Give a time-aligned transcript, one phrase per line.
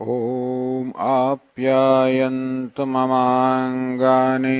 [0.00, 4.58] Om आप्यायन्तु ममाङ्गानि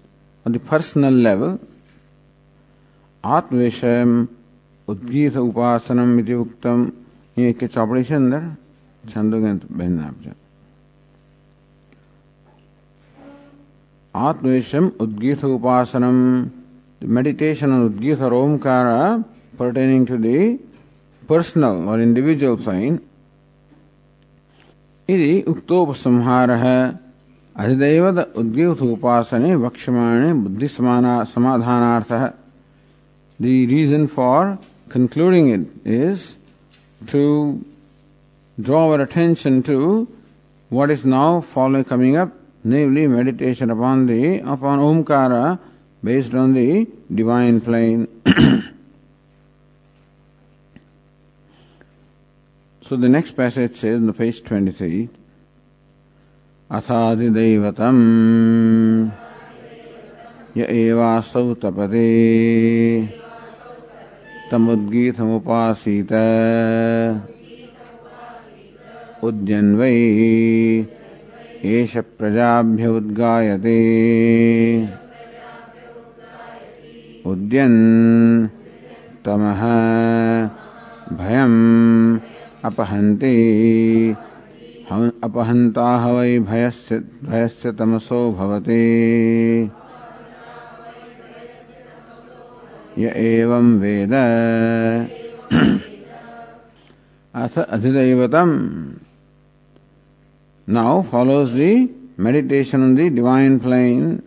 [0.47, 1.59] on the personal level.
[3.25, 4.29] Atvesham
[4.89, 6.93] udgita upasanam iti uktam.
[7.39, 8.45] ये के चौपड़ी से अंदर
[9.13, 10.35] छंदोगंत बहन आप
[14.17, 16.17] आत्मवेशम उद्गीत उपासनम
[17.01, 19.25] the meditation on Udgis or Omkara
[19.57, 20.59] pertaining to the
[21.27, 23.01] personal or individual plane.
[25.09, 26.65] इति उक्तोपसंहारः
[27.63, 32.33] अधिदैवत उद्योगोपासने वक्ष्यमाणे बुद्धि समाधानार्थः
[33.39, 34.59] The reason for
[34.89, 36.37] concluding it is
[37.09, 37.63] to
[38.61, 40.09] draw our attention to
[40.71, 42.33] what is now following coming up,
[42.65, 45.59] namely meditation upon the upon Omkara
[46.07, 48.03] based on the divine plane.
[52.83, 55.09] so the next passage says in the page 23
[56.71, 58.05] अथादिदैवतम्
[60.59, 62.09] य एवासौ तपते
[64.51, 66.13] तमुद्गीतमुपासीत
[69.29, 69.95] उद्यन्वै
[71.77, 73.77] एष प्रजाभ्य उद्गायते
[77.27, 78.49] उद्यन्।
[79.25, 79.63] तमः
[81.17, 82.19] भयम्
[82.65, 83.37] अपहन्ति।
[85.25, 89.71] अपहन्ताः वै भयस्य भयस्य तमसो भवति।
[92.99, 94.13] य एवं वेद।
[97.35, 98.87] अथ अधिदैवतम्।
[100.71, 101.87] Now follows the
[102.21, 104.26] meditation on the divine plane.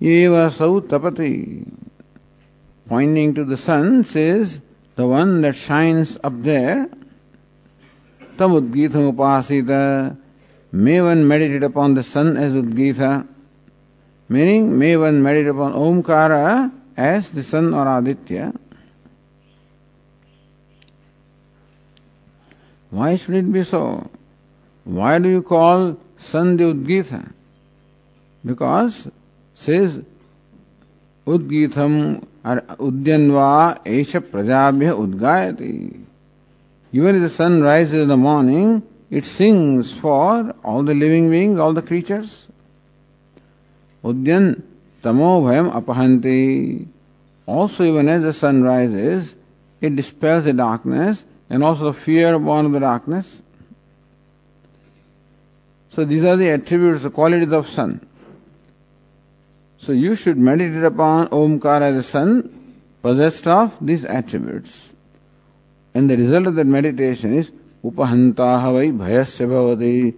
[0.00, 1.66] Eva sau tapati.
[2.88, 4.60] Pointing to the sun says,
[4.94, 6.88] the one that shines up there.
[8.38, 10.16] Tam udgita upasita.
[10.72, 13.26] May one meditate upon the sun as udgita.
[14.28, 18.52] Meaning, may one meditate upon Omkara as the sun or Aditya.
[22.90, 24.08] Why should it be so?
[24.84, 27.32] Why do you call sun the Udgita?
[28.44, 29.08] Because
[29.56, 30.00] says
[31.26, 36.04] Udgitham or Udyanva Esha Prajabhya Udgayati.
[36.92, 41.58] Even if the sun rises in the morning, it sings for all the living beings,
[41.58, 42.46] all the creatures.
[44.04, 44.62] Udyan
[45.02, 46.86] Tamo Bhayam Apahanti.
[47.46, 49.34] Also, even as the sun rises,
[49.80, 53.42] it dispels the darkness and also the fear born of the darkness.
[55.90, 58.06] So these are the attributes, the qualities of sun.
[59.78, 64.92] So you should meditate upon Omkar as a sun possessed of these attributes.
[65.94, 67.50] And the result of that meditation is
[67.84, 70.14] उपहन्ताः वै भयस्य भवति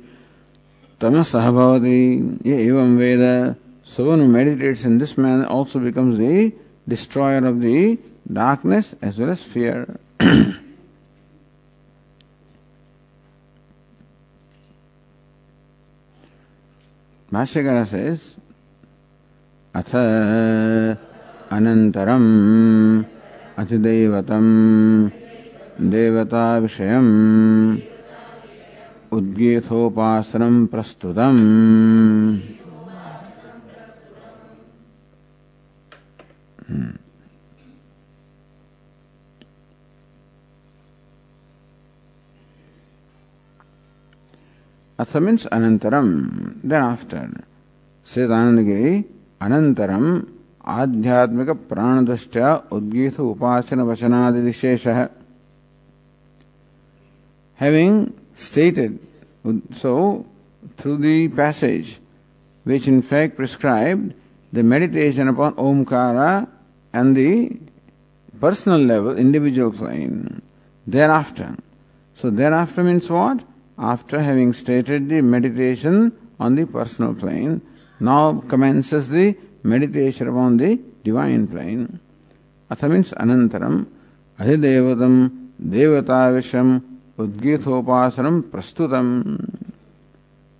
[1.00, 6.52] तमसः भवति ये someone who meditates in this manner also becomes the
[6.86, 7.98] destroyer of the
[8.30, 9.98] darkness as well as fear.
[17.32, 18.34] Bhashyakara says,
[19.78, 19.90] अथ
[21.54, 22.30] अनन्तरम्
[23.60, 24.52] अतिदैवतम्
[25.92, 27.12] देवताविषयम्
[29.16, 31.42] उद्गीथोपासनम् प्रस्तुतम्।
[44.98, 46.12] अथ मीन्स् अनन्तरम्
[46.66, 47.30] देन् आफ्टर्
[48.10, 50.08] सेत् आनन्दगिरि अनन्तरम्
[50.78, 54.98] आध्यात्मिकप्राणदृष्ट्या उद्गीत उपासनवचनादिशेषः
[57.58, 58.04] having
[58.46, 58.98] stated
[59.82, 59.94] so
[60.80, 61.96] through the passage
[62.66, 64.10] which in fact prescribe
[64.52, 66.16] the meditation upon Omkara
[66.94, 67.30] and the
[68.42, 70.18] personal level individual clan
[71.10, 71.54] thereafter
[72.18, 73.42] so thereafter means what
[73.92, 76.00] after having stated the meditation
[76.44, 77.58] on the personal clan
[78.00, 82.00] now commences the meditation upon the divine plane.
[82.70, 83.86] Atha means anantaram,
[84.38, 86.82] adhidevatam, devatavisham,
[87.18, 89.64] udgithopasanam, prastutam.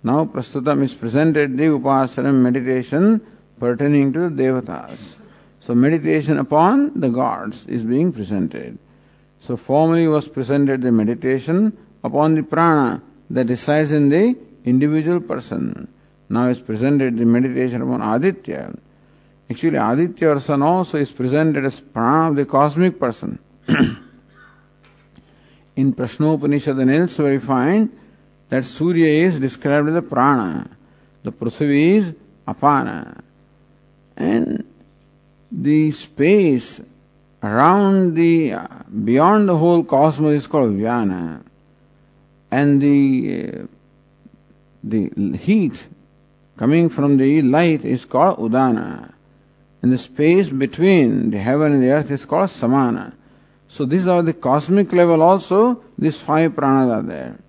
[0.03, 3.21] Now prastutam is presented the upasanam meditation
[3.59, 5.17] pertaining to the devatas.
[5.61, 8.77] So meditation upon the gods is being presented.
[9.41, 14.35] So formerly was presented the meditation upon the prana that resides in the
[14.65, 15.87] individual person.
[16.29, 18.73] Now is presented the meditation upon Aditya.
[19.49, 23.39] Actually, Aditya or sun also is presented as prana of the cosmic person.
[25.79, 27.97] in Prashnopanishad and elsewhere we find
[28.49, 30.69] that Surya is described as a prana,
[31.23, 32.13] the Prithvi is
[32.45, 33.21] apana,
[34.17, 34.65] and
[35.51, 36.81] the space
[37.41, 38.55] around the
[39.05, 41.41] beyond the whole cosmos is called Vyana
[42.51, 43.67] and the uh,
[44.83, 45.87] the heat
[46.59, 49.13] coming from the light is called udana.
[49.81, 53.13] And the space between the heaven and the earth is called samana.
[53.69, 57.39] So these are the cosmic level also these five pranas are there.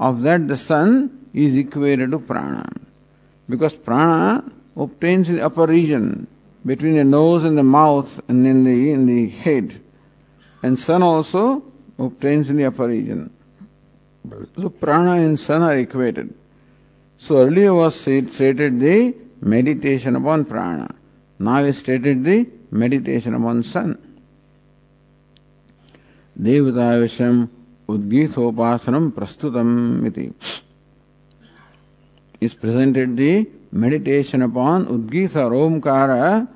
[0.00, 2.66] Of that the sun is equated to prana.
[3.46, 6.26] Because prana obtains in the upper region
[6.64, 9.78] between the nose and the mouth and in the in the head.
[10.62, 11.62] And sun also
[11.98, 13.28] obtains in the upper region.
[14.56, 16.32] So prana and sun are equated.
[17.17, 20.93] So earlier was stated the meditation upon prana.
[21.39, 23.97] Now is stated the meditation upon sun.
[26.41, 27.47] देवताविषयम्
[27.91, 30.31] उद्गीतोपासनम प्रस्तुतम इति
[32.41, 36.47] is presented the meditation upon Udgita or Omkara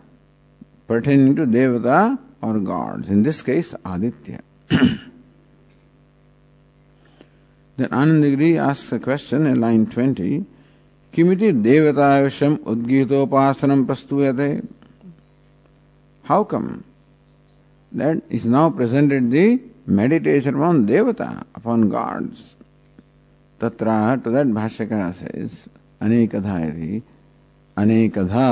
[0.87, 3.07] pertaining to Devata or gods.
[3.07, 4.41] In this case, Aditya.
[7.80, 10.44] Then Anandagiri asks a question in line 20.
[11.14, 14.68] Kimiti devatavisham udgitopasanam prastuyate.
[16.24, 16.84] How come
[17.92, 22.54] that is now presented the meditation upon devata, upon gods?
[23.58, 25.64] Tatra, to that Bhashyakara says,
[26.02, 27.02] अनेकधा
[27.78, 28.46] अनेकधा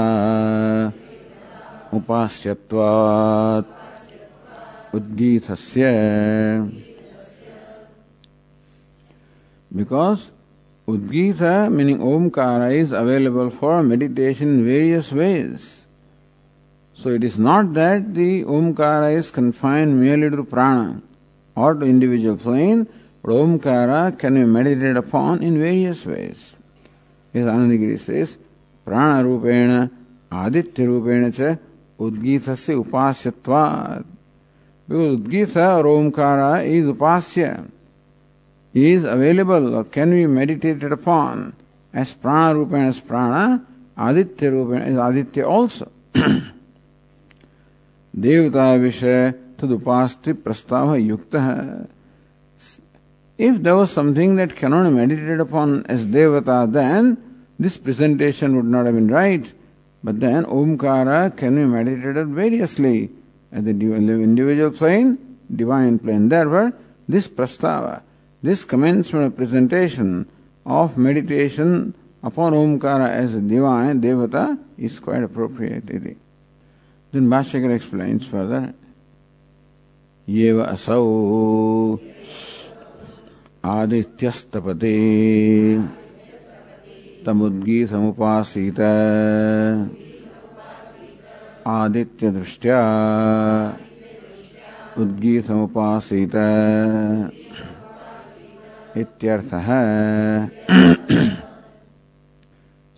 [1.93, 3.67] उपास्यत्वात्
[4.95, 5.85] उद्गीतस्य
[9.75, 10.31] Because
[10.87, 15.83] Udgita, meaning Omkara, is available for meditation in various ways.
[16.95, 21.03] So it is not that the Omkara is confined merely to prana
[21.55, 22.89] or to individual plane,
[23.23, 26.57] but Omkara can be meditated upon in various ways.
[27.35, 28.39] As Anandagiri says,
[28.87, 29.91] prana rupena
[30.33, 31.61] aditya rupena cha
[32.01, 34.05] udgitasya upasyatvat.
[34.89, 37.71] Because Udgita or Omkara is upasya
[38.78, 41.54] is available or can be meditated upon
[41.94, 43.66] as prana rupena as prana,
[43.98, 45.92] aditya rupena as aditya also.
[48.16, 51.88] देवता विषय तदुपास्ति प्रस्ताव युक्त है
[53.38, 57.18] If there was something that cannot be meditated upon as devata, then
[57.58, 59.52] this presentation would not have been right.
[60.04, 63.10] But then Omkara can be meditated variously
[63.52, 65.18] at the individual plane,
[65.54, 66.30] divine plane.
[66.30, 66.74] Therefore,
[67.10, 68.02] this prastava
[68.41, 70.29] This commencement of presentation
[70.65, 75.87] of meditation upon Omkara as a divine devata is quite appropriate.
[75.87, 78.75] Then Bhashyakar explains further
[80.29, 81.03] ये व असौ
[83.65, 84.97] आदित्यस्तपते
[87.27, 88.81] तमुद्गीतमुपासीत
[91.67, 92.81] आदित्यदृष्ट्या
[95.01, 96.37] उद्गीतमुपासीत
[98.98, 99.70] इत्यर्थः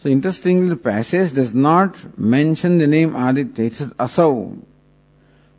[0.05, 3.65] So interestingly, the passage does not mention the name Aditya.
[3.65, 4.55] It says Asau.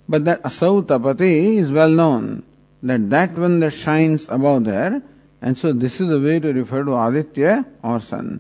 [0.09, 2.45] But that Asau Tapati is well known.
[2.81, 5.03] That that one that shines above there.
[5.43, 8.39] And so this is the way to refer to Aditya or sun.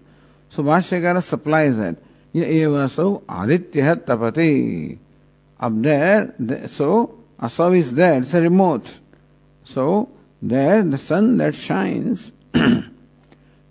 [0.49, 1.97] So Bhashyakara supplies that.
[2.33, 4.99] Asau Aditya Tapati.
[5.59, 6.35] Up there,
[6.69, 8.23] so Asau is there.
[8.23, 9.01] It's a remote.
[9.65, 10.09] So
[10.42, 12.32] there the sun that shines.
[12.54, 12.90] Tam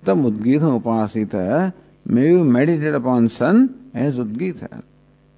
[0.05, 1.73] Udgita Upasita
[2.07, 4.83] may you meditate upon sun as Udgita.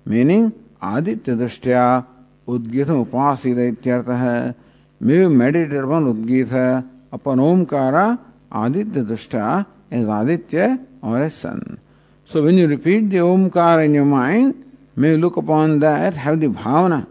[0.04, 2.06] Meaning, Aditya Drishtya
[2.46, 4.54] Udgita Upasita Ityartha.
[5.00, 8.18] May you meditate upon Udgita, upon Omkara,
[8.50, 11.78] Aditya Drishtya as Aditya or as sun.
[12.24, 16.40] So when you repeat the Omkara in your mind, may you look upon that, have
[16.40, 17.06] the bhavana,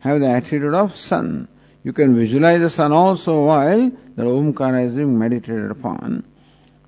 [0.00, 1.48] have the attitude of sun.
[1.86, 6.24] You can visualize the sun also while the Omkara is being meditated upon.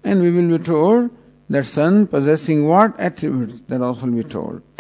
[0.02, 1.11] And we will be told
[1.49, 4.61] that sun possessing what attributes, that also will be told.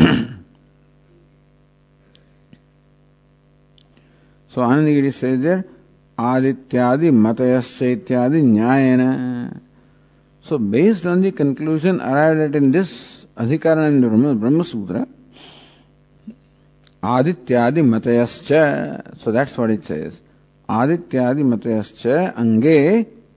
[4.48, 5.64] so Anandagiri says there,
[6.18, 9.60] Adityadi Matayasya Ityadi Nyayana.
[10.40, 15.06] So based on the conclusion arrived at in this the Brahma, Brahma Sutra,
[17.02, 18.48] आदित्यादि मतयश्च
[19.22, 20.18] so that's what it says
[20.68, 22.80] आदित्यादि मतयश्च अंगे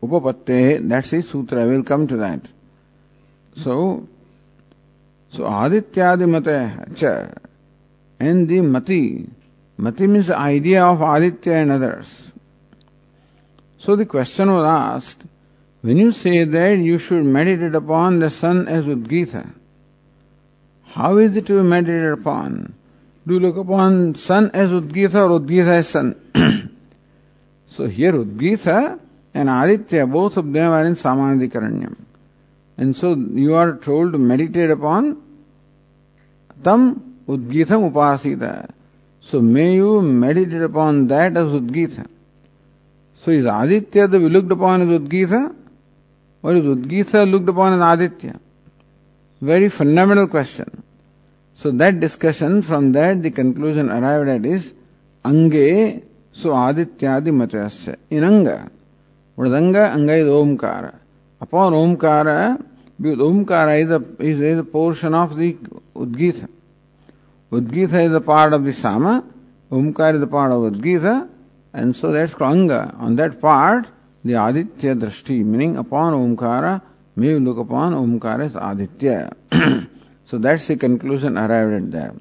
[0.04, 2.48] उपपत्ते that's the सूत्र I will come to that
[3.64, 3.76] so
[5.34, 6.60] so आदित्यादि मते
[6.98, 7.04] च
[8.20, 9.04] in the मति
[9.80, 12.18] मति means idea of Aditya and others
[13.86, 15.28] so the question was asked
[15.84, 19.52] When you say that you should meditate upon the sun as Udgita,
[20.86, 22.20] how is it to be meditated?
[23.26, 26.76] Do you look upon sun as Udgita or Udgita as sun?
[27.68, 29.00] so here Udgita
[29.34, 31.96] and Aditya, both of them are in Samanadikaranyam.
[32.78, 35.22] And so you are told to meditate upon
[36.64, 38.70] tam udgitam upasita.
[39.22, 42.08] So may you meditate upon that as udgita.
[43.18, 45.56] So is Aditya to be looked upon as udgita?
[46.42, 48.40] Or is udgita looked upon as Aditya?
[49.40, 50.84] Very fundamental question.
[51.62, 54.74] So that discussion, from that the conclusion arrived at is
[55.24, 56.02] Ange,
[56.32, 57.98] so Adityadi Matyasya.
[58.10, 58.72] In Anga.
[59.38, 59.94] Is Anga?
[59.94, 60.96] Is Omkara.
[61.40, 62.60] Upon Omkara,
[63.00, 65.54] because Omkara is a, is, is a portion of the
[65.96, 66.50] Udgita.
[67.52, 69.24] Udgita is a part of the Sama,
[69.72, 71.30] Omkara is a part of Udgita,
[71.74, 72.96] and so that's Anga.
[72.98, 73.86] On that part,
[74.26, 76.82] the Aditya Drashti, meaning upon Omkara,
[77.16, 79.36] may you look upon Omkara as Aditya.
[80.32, 82.14] so that's the conclusion arrived at there.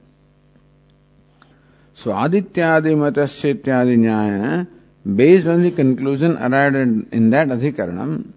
[1.95, 4.67] So Adityadi Matasya Ityadi Nyaya,
[5.07, 8.33] based on the conclusion arrived at in that Adhikaranam,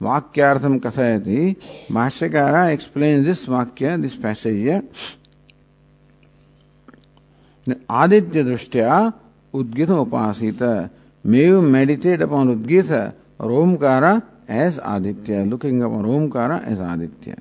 [0.00, 1.54] वाक्यार्थम कथयति
[1.92, 4.82] भाष्यकार explain this वाक्य this passage here
[8.02, 8.96] Aditya दृष्टिया
[9.54, 10.62] उद्गित उपासित
[11.24, 12.90] may you meditate upon उद्गित
[13.40, 14.04] or ओमकार
[14.64, 17.36] as Aditya looking upon Omkar as Aditya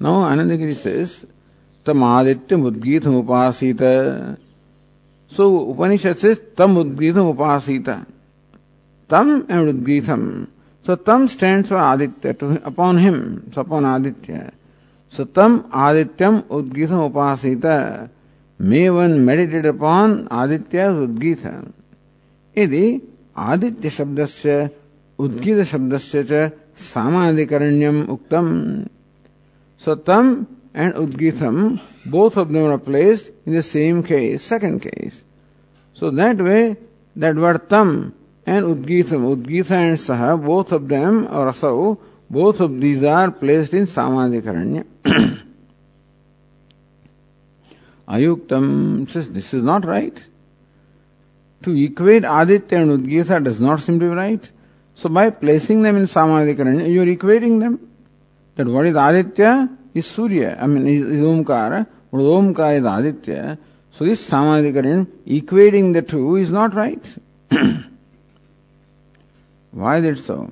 [0.00, 1.26] Now Anandagiri says,
[1.84, 4.36] tam adityam udgitam upasita
[5.28, 8.06] So Upanishad says tam udgitam upasita.
[9.08, 10.48] Tam and udgitam.
[10.82, 14.52] So tam stands for Aditya, to, upon him, so upon Aditya.
[15.10, 18.08] So tam Adityam udgitam upasita.
[18.58, 21.72] May one meditate upon Aditya udgita.
[22.58, 22.84] यदि
[23.38, 24.70] आदित्य उद्गीत
[25.19, 28.47] शब्दस्य च सामाधिकरण्यम उक्तम
[29.85, 35.23] सो तम and Udgitam, both of them are placed in the same case, second case.
[35.93, 36.77] So that way,
[37.15, 38.13] that word Tam
[38.45, 41.99] and Udgitam, Udgita and Saha, both of them, or Asau,
[42.29, 44.85] both of these are placed in Samadhikaranya.
[48.07, 50.27] Ayuktam says this is not right.
[51.61, 54.51] To equate Aditya and Udgita does not seem to be right.
[54.97, 57.79] So by placing them in Samadhikaranya, you are equating them.
[58.55, 63.57] That what is Aditya is Surya, I mean is, is Omkara, but Omkara is Aditya.
[63.91, 67.15] So this Samadhikaran, equating the two is not right.
[69.71, 70.51] Why is it so?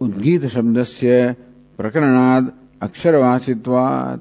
[0.00, 1.34] उद्गीत शब्दस्य
[1.78, 4.20] प्रकरणाद अक्षरवाचित्वात्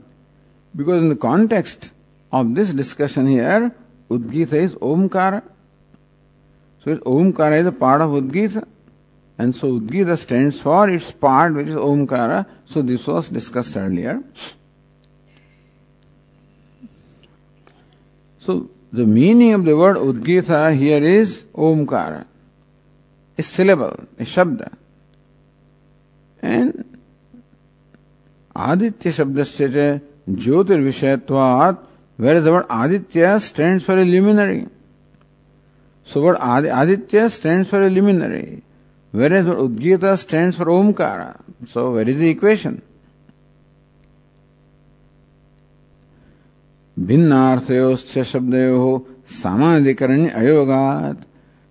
[0.76, 1.92] Because in the context
[2.32, 3.76] of this discussion here,
[4.10, 5.44] Udgita is Omkara.
[6.89, 8.67] so Omkara is a part of Udgita.
[9.37, 12.47] And so Udgita stands for its part which is Omkara.
[12.65, 14.23] So this was discussed earlier.
[18.41, 22.25] So the meaning of the word Udgita here is Omkara,
[23.37, 24.73] a syllable, a shabda.
[26.41, 26.99] And
[28.57, 29.13] Aditya
[30.31, 31.79] Jyotir Vishayatvat,
[32.17, 34.67] whereas the word Aditya stands for a luminary.
[36.08, 38.64] So word Aditya stands for a luminary,
[39.12, 41.42] whereas word Udgita stands for Omkara.
[41.68, 42.82] So where is the equation?
[47.00, 48.84] भिन्नार्थयोश्च शब्दयोः
[49.42, 51.24] सामान्यधिकरण्य अयोगात्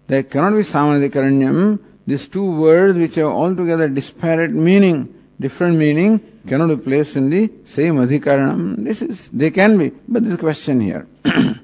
[0.08, 1.78] there cannot be samadhikaranyam.
[2.06, 7.50] These two words which have altogether disparate meaning, different meaning, cannot be placed in the
[7.64, 8.84] same adhikaranam.
[8.84, 11.06] This is, they can be, but this question here.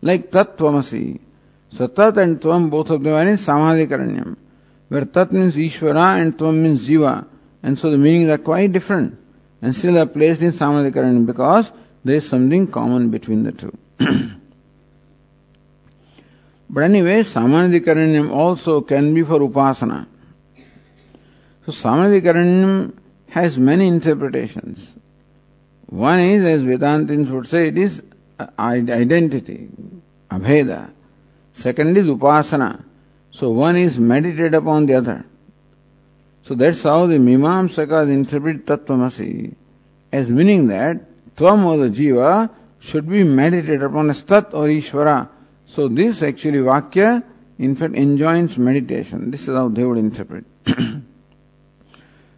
[0.00, 1.20] like tattvamasi.
[1.73, 4.37] So tat and tvam, both of them are in samadhikaranyam.
[4.89, 7.25] Where tat means Ishvara and tvam means Jiva.
[7.63, 9.17] And so the meanings are quite different.
[9.59, 11.71] And still are placed in samadhikaranyam because
[12.05, 13.75] there is something common between the two.
[16.69, 20.05] but anyway, samadhikaranyam also can be for upasana.
[21.65, 22.93] So samadhikaranyam
[23.29, 24.93] has many interpretations.
[25.87, 28.03] One is, as Vedantins would say, it is
[28.59, 29.69] identity,
[30.29, 30.91] abheda.
[31.53, 32.83] Second is upasana.
[33.31, 35.25] So one is meditated upon the other.
[36.43, 39.55] So that's how the Mimamsakas interpret Tattvamasi
[40.11, 45.29] as meaning that Tvam or the Jiva should be meditated upon as Tat or Ishvara.
[45.65, 47.23] So this actually Vakya
[47.57, 49.31] in fact enjoins meditation.
[49.31, 50.45] This is how they would interpret.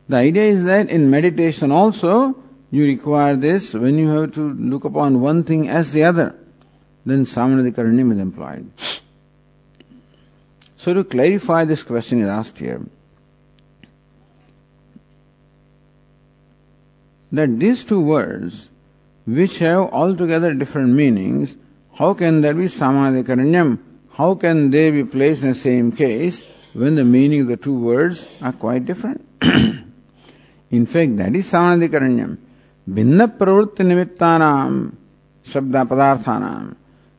[0.07, 2.35] The idea is that in meditation also
[2.69, 6.35] you require this when you have to look upon one thing as the other,
[7.05, 8.71] then Samanadikaranyam is employed.
[10.85, 12.79] So to clarify this question is asked here.
[17.31, 18.69] That these two words,
[19.25, 21.55] which have altogether different meanings,
[21.95, 23.79] how can there be Samanadikaranyam?
[24.11, 26.43] How can they be placed in the same case
[26.73, 29.25] when the meaning of the two words are quite different?
[29.41, 32.37] In fact, that is samadhikaranyam.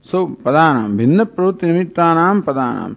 [0.03, 0.97] So, padanam.
[0.97, 2.97] Bhinna pravritti nimittanam padanam.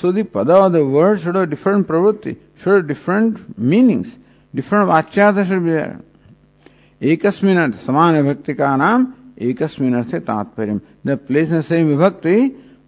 [0.00, 4.16] So, the pada of the word should have different pravritti, should have different meanings,
[4.54, 6.00] different vachyata should be there.
[7.00, 9.06] एकस्मिन अर्थ समान विभक्ति का नाम
[9.40, 12.34] एकस्मिन अर्थ तात्पर्य the place in same विभक्ति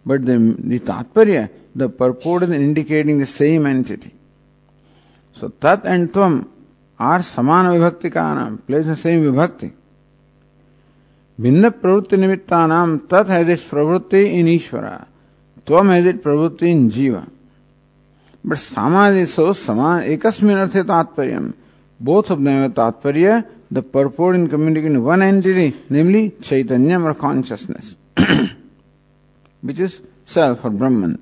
[0.06, 4.12] बट द तात्पर्य the purport is indicating the same entity
[5.36, 6.42] so तत् एंड त्वम
[7.00, 9.70] आर समान विभक्ति का नाम प्लेस द सेम विभक्ति
[11.38, 14.88] भिन्न प्रवृत्ति निमित्ता नाम तत् हैज़ इट्स प्रवृत्ति इन ईश्वर
[15.66, 17.22] तो मेज इट प्रवृत्ति इन जीव।
[18.44, 21.38] बट समाधि सो समान एक अर्थ तात्पर्य
[22.00, 27.94] बोथ ऑफ़ दैव तात्पर्य the purport in communication one entity namely Chaitanya or consciousness
[29.62, 29.92] which is
[30.34, 31.16] self or Brahman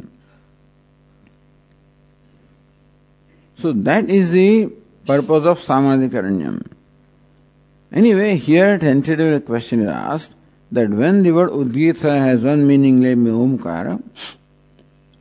[3.58, 4.70] so that is the
[5.06, 6.60] purpose of समाधिकरण्यम
[8.14, 10.32] anyway here tentative question is asked
[10.72, 14.02] that when the word Udgita has one meaning, namely Omkara,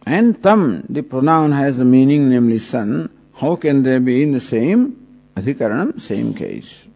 [0.06, 4.40] and Tam, the pronoun has the meaning, namely sun, how can they be in the
[4.40, 6.88] same Adhikaranam, same case?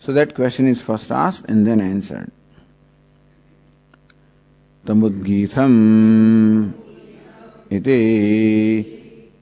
[0.00, 2.32] So that question is first asked and then answered.
[4.86, 5.76] तमुद्गीतम्
[7.70, 7.98] इति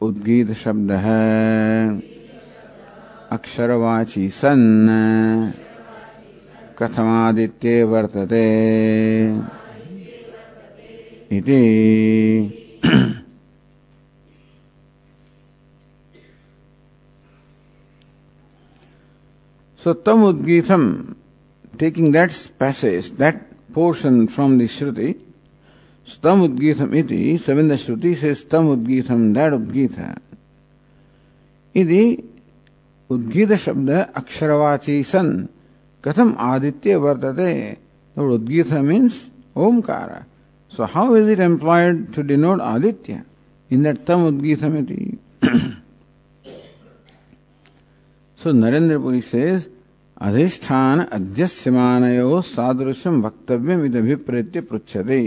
[0.03, 1.07] उद्गीतशब्दः
[3.31, 5.53] अक्षरवाची सन्
[6.79, 8.45] कथमादित्ये वर्तते।
[11.37, 11.63] इति।
[19.81, 20.85] सत्तम उद्गीतम
[21.79, 23.43] taking that passage that
[23.75, 25.15] portion from the श्रुति
[26.09, 29.99] स्तम उद्गीतम इति सविंद श्रुति से स्तम उद्गीतम दैट उद्गीत
[31.75, 32.28] इति
[33.11, 35.49] उद्गीत शब्द अक्षरवाची सन
[36.05, 37.53] कथम आदित्य वर्तते।
[38.17, 39.15] उद्गीत means
[39.57, 40.11] Onkar.
[40.73, 43.23] So how is it employed to denote Aditya?
[43.71, 44.63] In that तम उद्गीत
[48.39, 49.69] सो नरेन्द्रपुरी सेज
[50.21, 55.21] अधिष्ठान अध्यस्यमानयो सादृश्यम वक्तव्यम इदभिप्रेत्य पृच्छते।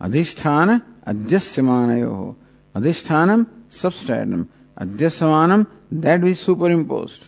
[0.00, 2.36] अधिष्ठान अध्यस्यमानयो।
[2.74, 4.44] अधिष्ठानम सबस्टैंडम
[4.78, 7.26] अध्यस्यमानम that which superimposed.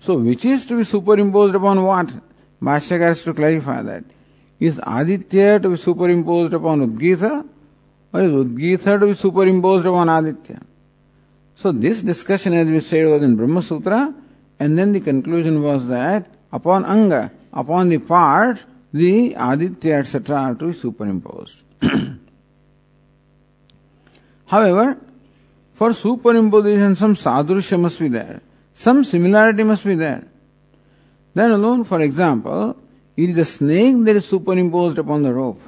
[0.00, 2.12] So, which is to be superimposed upon what?
[2.62, 4.04] Bhashyakar has to clarify that.
[4.60, 7.46] Is Aditya to be superimposed upon Udgita
[8.12, 10.60] or is Udgita to be superimposed upon Aditya?
[11.56, 14.14] So, this discussion, as we said, was in Brahma Sutra,
[14.58, 20.54] and then the conclusion was that upon Anga, upon the part, the Aditya, etc., are
[20.54, 21.62] to be superimposed.
[24.46, 24.98] However,
[25.76, 28.40] for superimposition some sadrusha must be there,
[28.72, 30.24] some similarity must be there.
[31.34, 32.78] Then alone, for example,
[33.14, 35.60] it is a snake that is superimposed upon the rope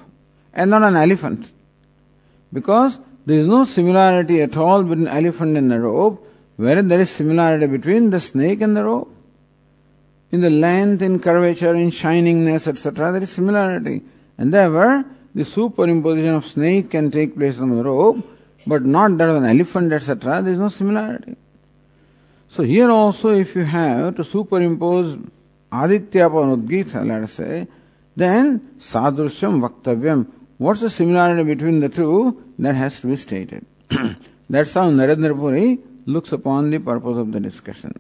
[0.55, 1.53] and not an elephant.
[2.51, 7.11] Because there is no similarity at all between elephant and the rope, whereas there is
[7.11, 9.15] similarity between the snake and the rope.
[10.33, 14.01] In the length, in curvature, in shiningness, etc., there is similarity.
[14.39, 18.27] And therefore, the superimposition of snake can take place on the rope,
[18.68, 21.36] but not that of an elephant, etc., there is no similarity.
[22.50, 25.18] So here also, if you have to superimpose
[25.72, 27.68] Aditya upon Udgita, let us say,
[28.16, 30.28] then Sadrusham Vaktavyam.
[30.58, 32.44] What's the similarity between the two?
[32.60, 33.66] That has to be stated.
[34.50, 38.00] That's how Narendra Puri looks upon the purpose of the discussion.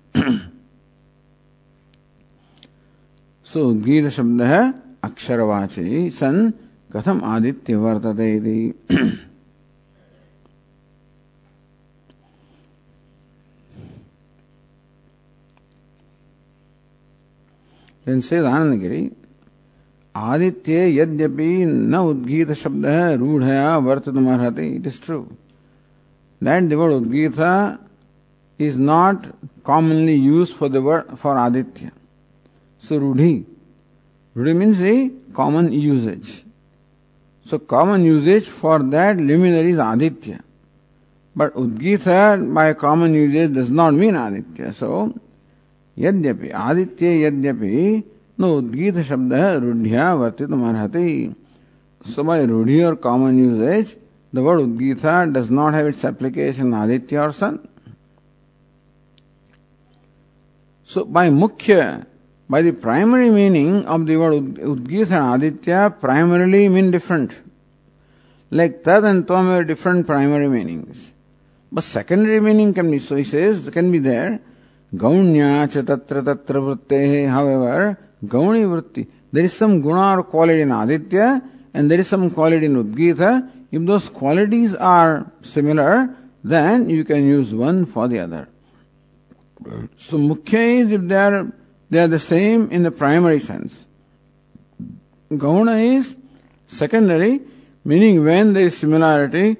[3.43, 4.61] so Udgita शब्द है
[5.03, 6.51] अक्षरवाची सन
[6.93, 8.29] कथम आदित्य वर्तते
[18.08, 19.12] इति Then says Anandagiri,
[20.14, 25.36] Aditya yadyapi na udgita shabda rudhaya vartatum It is true
[26.40, 27.78] that the word udgita
[28.58, 29.26] is not
[29.62, 31.92] commonly used for the word for Aditya.
[32.78, 33.44] So rudhi.
[34.34, 36.44] Rudhi means a common usage.
[37.44, 40.40] So common usage for that luminary is Aditya.
[41.34, 44.72] But Udgita by common usage does not mean Aditya.
[44.72, 45.14] So
[45.98, 48.02] यद्यपि, आदित्य यद्यपि,
[48.40, 50.50] no उद्गीत शब्द है रूढ़िया वर्तित
[52.06, 53.96] सो समय रूढ़ी or common usage
[54.32, 57.58] the word उद्गीता does not have its application Aditya or sun
[60.90, 61.82] so by मुख्य
[62.50, 67.32] by the primary meaning of the word उद्गीत and Aditya primarily mean different
[68.52, 70.82] like तद and तम have different primary meaning
[71.72, 74.38] but secondary meaning can be so can be there
[74.94, 75.82] Gaunya cha.
[77.30, 79.06] However, Gauni vritti.
[79.32, 81.42] There is some guna or quality in Aditya
[81.74, 83.50] and there is some quality in Udgita.
[83.70, 88.48] If those qualities are similar, then you can use one for the other.
[89.96, 91.52] So Mukhya is if they are,
[91.90, 93.84] they are the same in the primary sense.
[95.30, 96.16] Gauna is
[96.66, 97.42] secondary,
[97.84, 99.56] meaning when there is similarity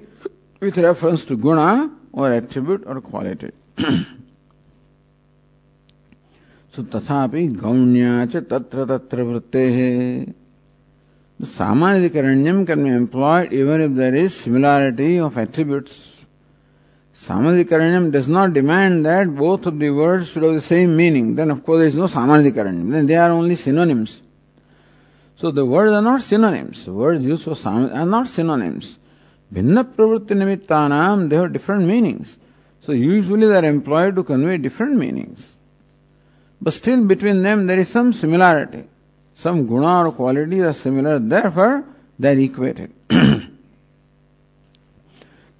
[0.59, 3.51] with reference to guna or attribute or quality.
[6.78, 10.34] So तथापि गौण्या च तत्र तत्र वृत्ते
[11.38, 16.20] The Samadhikaranyam can be employed even if there is similarity of attributes.
[17.14, 21.34] Samadhikaranyam does not demand that both of the words should have the same meaning.
[21.34, 22.92] Then of course there is no Samadhikaranyam.
[22.92, 24.22] Then they are only synonyms.
[25.36, 26.84] So the words are not synonyms.
[26.84, 28.98] The words used for Samadhi are not synonyms.
[29.52, 32.38] Bhinna pravritti nimittanam, they have different meanings.
[32.80, 35.54] So usually they are employed to convey different meanings.
[36.60, 38.84] But still between them there is some similarity.
[39.34, 41.84] Some guna or qualities are similar, therefore
[42.18, 42.92] they are equated.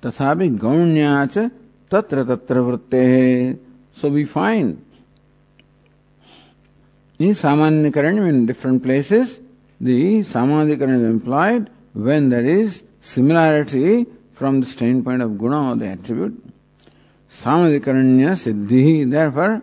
[0.05, 1.39] तथापि गौण्याच
[1.93, 3.59] तत्र तत्र वृत्ते
[3.97, 4.85] So we find
[7.19, 9.39] in Samanyakaran in different places
[9.81, 15.87] the Samadhikaran is implied when there is similarity from the standpoint of guna or the
[15.89, 16.43] attribute.
[17.31, 19.63] Samadhikaranya siddhi, therefore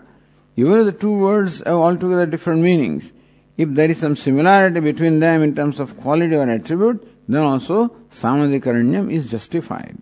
[0.57, 3.12] even the two words have altogether different meanings,
[3.57, 7.88] if there is some similarity between them in terms of quality or attribute, then also
[8.11, 9.97] samadhikaranyam is justified.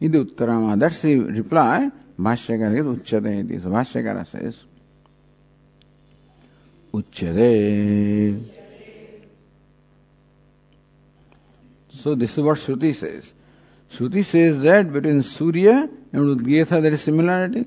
[0.00, 0.78] Uttarama.
[0.78, 1.90] That's the reply.
[2.18, 3.62] Bhashyakara is uchyate.
[3.62, 4.64] So Bhashyakara says,
[6.92, 8.50] uchyate.
[11.88, 13.32] So this is what Shruti says.
[13.90, 17.66] Shruti says that between Surya and Udgyatha there is similarity.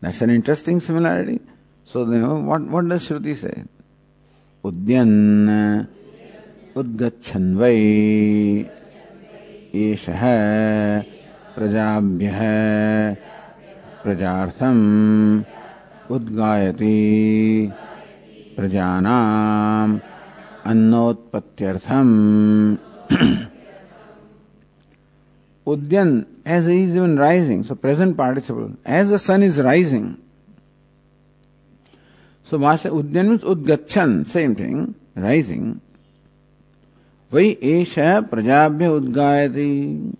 [0.00, 1.40] That's an interesting similarity.
[1.84, 3.64] So, know, what, what does Shruti say?
[4.64, 5.78] Udyan
[6.74, 8.68] udgachanvai
[9.74, 10.22] एषः
[11.54, 12.40] प्रजाभ्यः
[14.02, 14.84] प्रजार्थम्
[16.16, 16.96] उद्गायति
[18.56, 19.98] प्रजानाम्
[20.70, 22.16] अन्नोत्पत्त्यर्थम्
[25.68, 30.16] Udyan, as he is even rising, so present participle, as the sun is rising,
[32.48, 35.82] So Vasa Udyan Udgachan, same thing, rising.
[37.30, 40.16] Vai Esha Prajabhya Udgayati.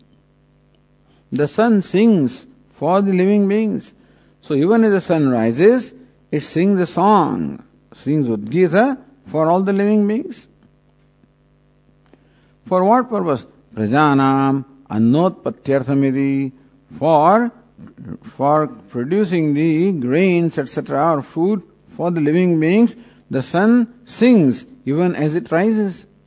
[1.32, 3.94] The sun sings for the living beings.
[4.42, 5.94] So even as the sun rises,
[6.30, 7.64] it sings a song,
[7.94, 10.46] sings Udgita for all the living beings.
[12.66, 13.46] For what purpose?
[13.74, 16.51] Prajanam annotpatyarthamidi
[16.97, 17.51] for
[18.23, 22.95] for producing the grains etc or food for the living beings
[23.29, 26.05] the sun sings even as it rises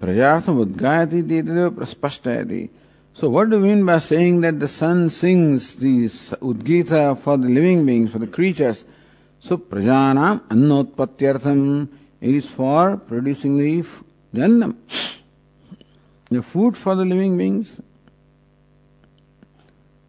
[0.00, 1.22] प्रजार्थम उद्गायति
[1.76, 2.68] प्रस्पष्टयति
[3.20, 6.06] So what do you mean by saying that the sun sings the
[6.40, 8.84] Udgita for the living beings, for the creatures?
[9.39, 11.87] So prajanam annotpatyartham
[12.21, 13.85] is for producing the
[14.33, 14.75] jannam,
[16.29, 17.79] the food for the living beings.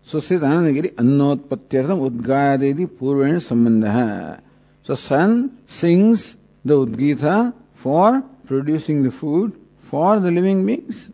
[0.03, 4.41] So says Anandagiri, annotpatyartham udgayadedi purvena sambandha.
[4.85, 11.11] So sun sings the Udgita for producing the food for the living beings.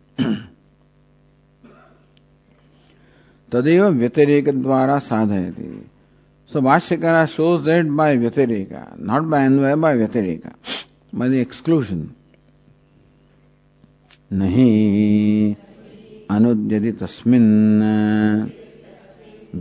[3.53, 5.92] तदेव व्यतिरेक द्वारा साधयति
[6.53, 8.73] सो भाष्यकार shows that by व्यतिरेक
[9.09, 10.43] not by Anvay by व्यतिरेक
[11.13, 12.03] by the exclusion.
[14.33, 15.55] नहीं
[16.31, 17.49] अनुद्यति तस्मिन्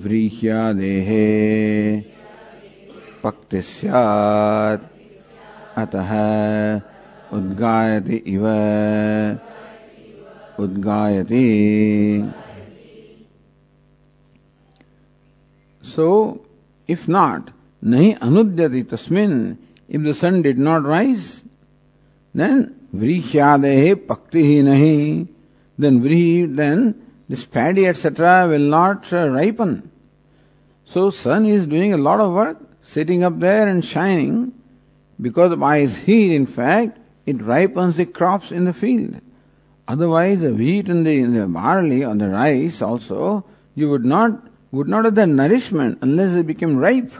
[0.02, 1.24] व्रीह्यादेहे
[3.24, 4.86] पक्ति स्यात्
[5.78, 6.12] अतः
[7.36, 8.46] उद्गायति इव
[10.64, 11.44] उद्गायति
[15.84, 16.41] So,
[16.86, 17.50] if not,
[17.82, 19.56] nahi anudyati tasmin,
[19.88, 21.42] if the sun did not rise,
[22.34, 25.28] then vrihyadehe paktihi nahi,
[25.78, 26.94] then vrihi, then
[27.28, 28.46] this paddy etc.
[28.48, 29.90] will not uh, ripen.
[30.84, 34.52] So sun is doing a lot of work, sitting up there and shining,
[35.20, 39.20] because by his heat, in fact, it ripens the crops in the field.
[39.86, 44.88] Otherwise, the wheat and the, the barley or the rice also, you would not would
[44.88, 47.12] not have the nourishment unless they became ripe.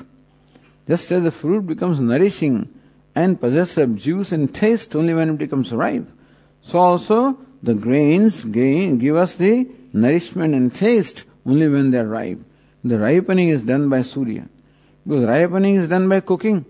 [0.89, 2.69] Just as the fruit becomes nourishing
[3.15, 6.11] and possesses of juice and taste only when it becomes ripe,
[6.63, 12.07] so also the grains gain, give us the nourishment and taste only when they are
[12.07, 12.41] ripe.
[12.83, 14.49] The ripening is done by Surya.
[15.07, 16.65] Because ripening is done by cooking.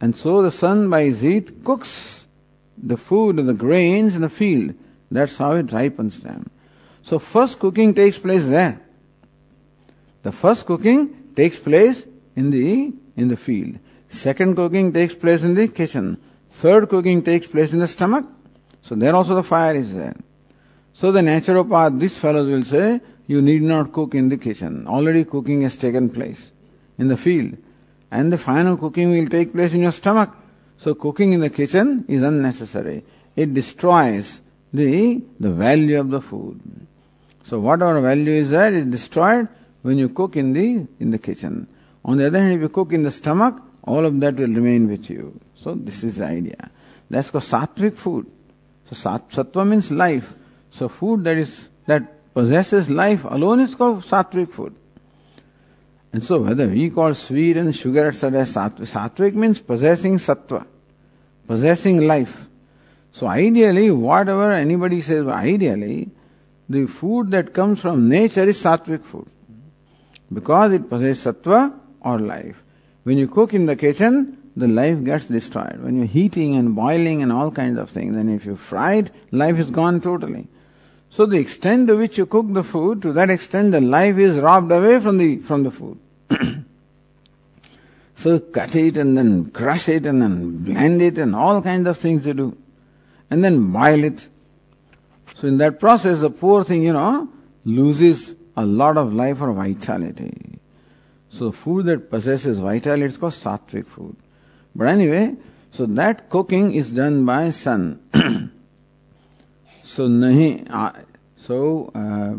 [0.00, 2.26] And so the sun by his heat cooks
[2.76, 4.74] the food and the grains in the field.
[5.10, 6.50] That's how it ripens them.
[7.02, 8.80] So first cooking takes place there.
[10.28, 12.04] The first cooking takes place
[12.36, 13.78] in the in the field.
[14.08, 16.18] Second cooking takes place in the kitchen.
[16.50, 18.26] Third cooking takes place in the stomach.
[18.82, 20.16] So there also the fire is there.
[20.92, 24.86] So the naturopath, these fellows will say, you need not cook in the kitchen.
[24.86, 26.52] Already cooking has taken place
[26.98, 27.56] in the field.
[28.10, 30.36] And the final cooking will take place in your stomach.
[30.76, 33.02] So cooking in the kitchen is unnecessary.
[33.34, 34.42] It destroys
[34.74, 36.60] the, the value of the food.
[37.44, 39.48] So whatever value is there is destroyed
[39.88, 41.66] when you cook in the in the kitchen.
[42.04, 44.86] On the other hand, if you cook in the stomach, all of that will remain
[44.86, 45.40] with you.
[45.54, 46.70] So this is the idea.
[47.08, 48.26] That's called sattvic food.
[48.88, 50.34] So sat, sattva means life.
[50.70, 54.74] So food that is that possesses life alone is called sattvic food.
[56.12, 58.42] And so whether we call sweet and sugar etc.
[58.42, 60.66] sattvic, sattvic means possessing sattva,
[61.46, 62.46] possessing life.
[63.12, 66.10] So ideally, whatever anybody says, ideally,
[66.68, 69.28] the food that comes from nature is sattvic food
[70.32, 72.62] because it possesses sattva or life.
[73.04, 75.80] When you cook in the kitchen, the life gets destroyed.
[75.82, 79.10] When you're heating and boiling and all kinds of things, then if you fry it,
[79.30, 80.48] life is gone totally.
[81.10, 84.38] So the extent to which you cook the food, to that extent the life is
[84.38, 85.98] robbed away from the from the food.
[88.14, 91.96] so cut it and then crush it and then blend it and all kinds of
[91.96, 92.56] things you do.
[93.30, 94.28] And then boil it.
[95.36, 97.28] So in that process the poor thing, you know,
[97.64, 100.58] loses a lot of life or vitality.
[101.30, 104.16] So food that possesses vitality is called sattvic food.
[104.74, 105.36] But anyway,
[105.70, 108.00] so that cooking is done by sun.
[109.84, 111.04] so nahi,
[111.36, 112.34] so uh,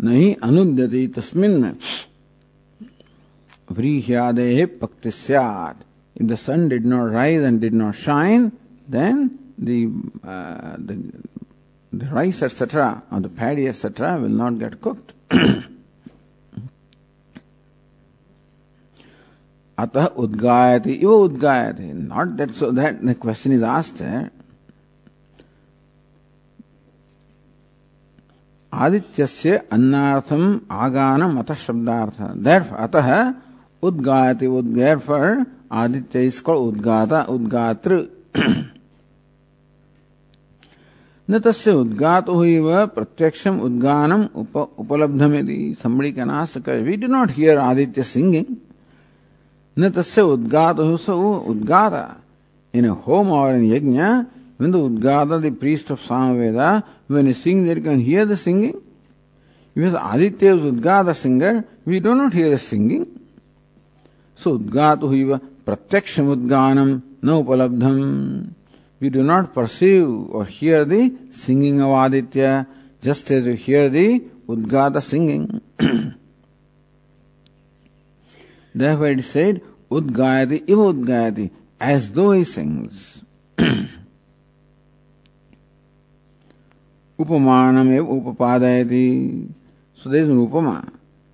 [0.00, 1.74] nahi anudyati tasmin
[3.72, 5.76] vrihyadehe pakti.
[6.14, 8.52] If the sun did not rise and did not shine,
[8.88, 9.88] then the,
[10.24, 11.12] uh, the
[11.92, 15.14] the rice, etc., or the paddy, etc., will not get cooked.
[19.78, 24.02] अतः उद्गायति इव उद्गायति not that so that the question is asked
[28.72, 30.42] आदित्यस्य अन्नार्थम
[30.84, 33.10] आगान मत शब्दार्थ there अतः
[33.82, 35.44] उद्गायति उद्गैर फॉर
[35.82, 38.06] आदित्य इज़ कॉल्ड उद्गाता उद्गात्र
[41.28, 42.26] न तस् उद्गात
[42.94, 44.12] प्रत्यक्ष उद्गान
[44.42, 48.56] उप उपलब्धमी समी can ask we do not hear Aditya singing
[49.76, 51.16] न तस् उद्गात सौ
[51.52, 51.94] उद्गात
[52.74, 54.00] इन ए होम और इन यज्ञ
[54.60, 56.60] when the उद्गात the priest of Sama Veda
[57.10, 58.74] when sing they can hear the singing
[59.76, 63.04] because Aditya is उद्गात singer we do not hear the singing
[64.38, 65.00] so उद्गात
[65.66, 66.78] प्रत्यक्ष उद्गान
[67.24, 67.96] न उपलब्धम।
[69.00, 72.66] We do not perceive or hear the singing of Aditya
[73.00, 75.60] just as we hear the Udgata singing.
[78.74, 83.22] Therefore it is said, Udgayati iva Udgayati, as though he sings.
[87.18, 89.48] Upamanam upapadayati.
[89.94, 90.88] So there is an upama.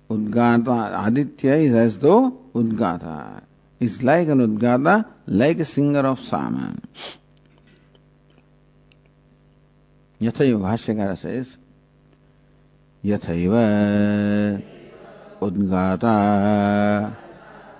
[0.09, 3.41] Udgata, Aditya is as though Udgata.
[3.79, 6.75] Is like an Udgata, like a singer of Sama.
[10.25, 11.47] यथैव भाष्यकार says
[13.05, 13.53] यथैव
[15.41, 16.15] उद्गाता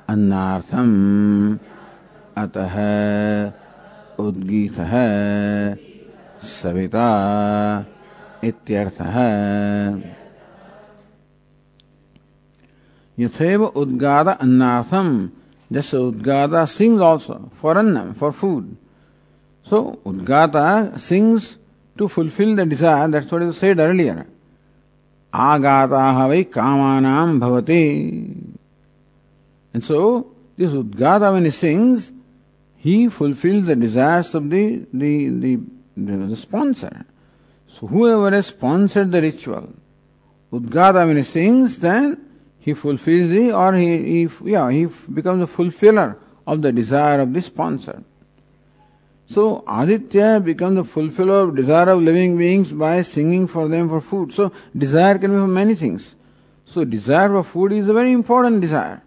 [0.10, 0.92] अन्नार्थम
[2.38, 2.76] अतः
[4.20, 4.94] उद्गीतः
[6.44, 7.10] सविता
[8.44, 9.18] इत्यर्थः।
[13.18, 15.30] यथैव उद्गात अन्नार्थम,
[15.72, 18.74] जैसे उद्गाता sings also for अन्नम for food
[19.70, 21.58] so उद्गाता sings
[21.98, 23.08] to fulfill the desire.
[23.08, 24.28] That's what is said earlier.
[25.34, 28.56] Agataha kamanam bhavati.
[29.74, 32.12] And so, this Udgata when he sings,
[32.78, 35.60] he fulfills the desires of the, the, the,
[35.98, 37.06] the, the sponsor.
[37.68, 39.70] So whoever has sponsored the ritual,
[40.54, 42.26] Udgata when he sings, then
[42.60, 47.34] he fulfills the, or he, he, yeah, he becomes a fulfiller of the desire of
[47.34, 48.04] the sponsor.
[49.28, 54.02] So Aditya becomes the fulfiller of desire of living beings by singing for them for
[54.02, 54.34] food.
[54.34, 56.16] So desire can be for many things.
[56.66, 59.02] So desire for food is a very important desire.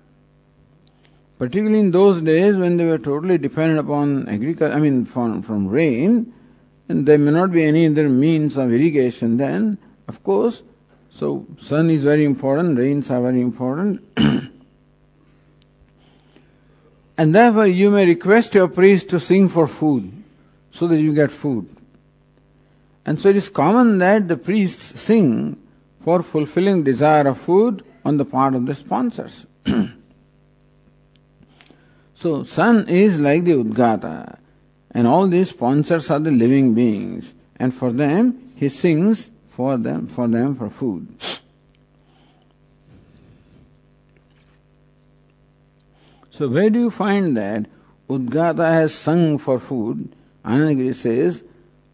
[1.38, 5.68] Particularly in those days when they were totally dependent upon agriculture, I mean from, from
[5.68, 6.33] rain,
[6.88, 9.78] and there may not be any other means of irrigation then,
[10.09, 10.62] of course,
[11.11, 14.02] so sun is very important, rains are very important.
[17.18, 20.22] And therefore you may request your priest to sing for food
[20.70, 21.68] so that you get food.
[23.04, 25.61] And so it is common that the priests sing
[26.04, 29.46] for fulfilling desire of food on the part of the sponsors.
[32.14, 34.38] so sun is like the Udgata
[34.92, 40.07] and all these sponsors are the living beings and for them he sings for them
[40.07, 41.09] for them for food.
[46.38, 47.66] So where do you find that
[48.09, 50.14] Udgata has sung for food?
[50.44, 51.42] Anandagiri says,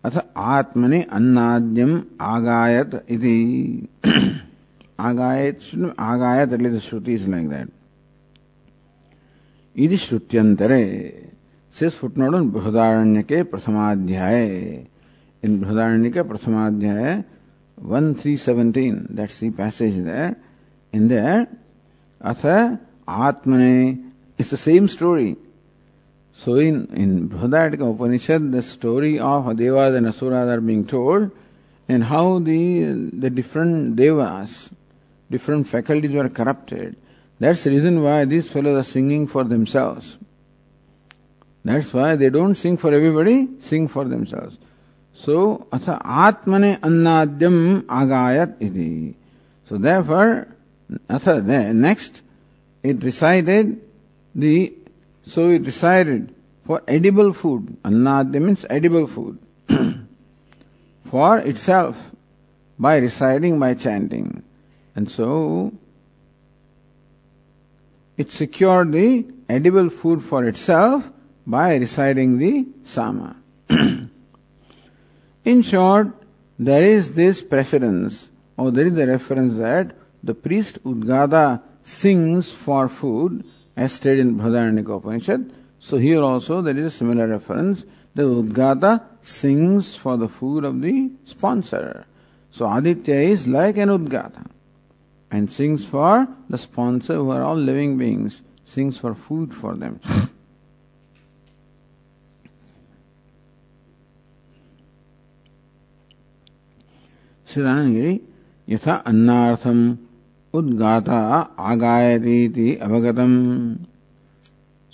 [0.04, 3.36] अथ आत्मनि अन्नाद्यम आगायत इति
[5.00, 5.60] आगायत
[5.98, 7.68] आगायत at the श्रुति is like that
[9.76, 10.82] इति श्रुत्यंतरे
[11.74, 14.46] से फुटनोट बृहदारण्य के प्रथमाध्याय
[15.42, 17.22] इन बृहदारण्य के प्रथमाध्याय
[17.78, 20.36] one three seventeen that's the passage there
[20.92, 21.46] in there
[22.20, 22.46] अथ
[23.08, 24.03] आत्मने
[24.38, 25.36] It's the same story.
[26.32, 31.30] So in, in Brihadaranyaka Upanishad, the story of Devas and Asuras are being told
[31.88, 34.70] and how the, the different Devas,
[35.30, 36.96] different faculties were corrupted.
[37.38, 40.18] That's the reason why these fellows are singing for themselves.
[41.64, 44.58] That's why they don't sing for everybody, sing for themselves.
[45.14, 49.16] So, atha atmane annadyam agayat iti.
[49.68, 50.48] So therefore,
[51.08, 51.40] atha,
[51.72, 52.22] next,
[52.82, 53.80] it recited
[54.34, 54.74] the
[55.22, 56.34] so he decided
[56.66, 57.76] for edible food.
[57.82, 59.38] Annadya means edible food.
[61.04, 62.10] for itself
[62.78, 64.42] by reciting, by chanting.
[64.96, 65.72] And so
[68.16, 71.10] it secured the edible food for itself
[71.46, 73.36] by reciting the Sama.
[75.44, 76.08] In short,
[76.58, 82.88] there is this precedence, or there is the reference that the priest Udgata sings for
[82.88, 83.44] food
[83.76, 85.52] as stated in Brihadaranyaka Upanishad.
[85.78, 87.84] So here also there is a similar reference.
[88.14, 92.06] The Udgata sings for the food of the sponsor.
[92.50, 94.46] So Aditya is like an Udgata
[95.30, 100.00] and sings for the sponsor who are all living beings, sings for food for them.
[107.54, 108.14] श्रीरानगिरि
[108.68, 109.78] यथा अन्नार्थम
[110.54, 111.20] उद्गाता
[111.70, 113.32] आगायती अवगतम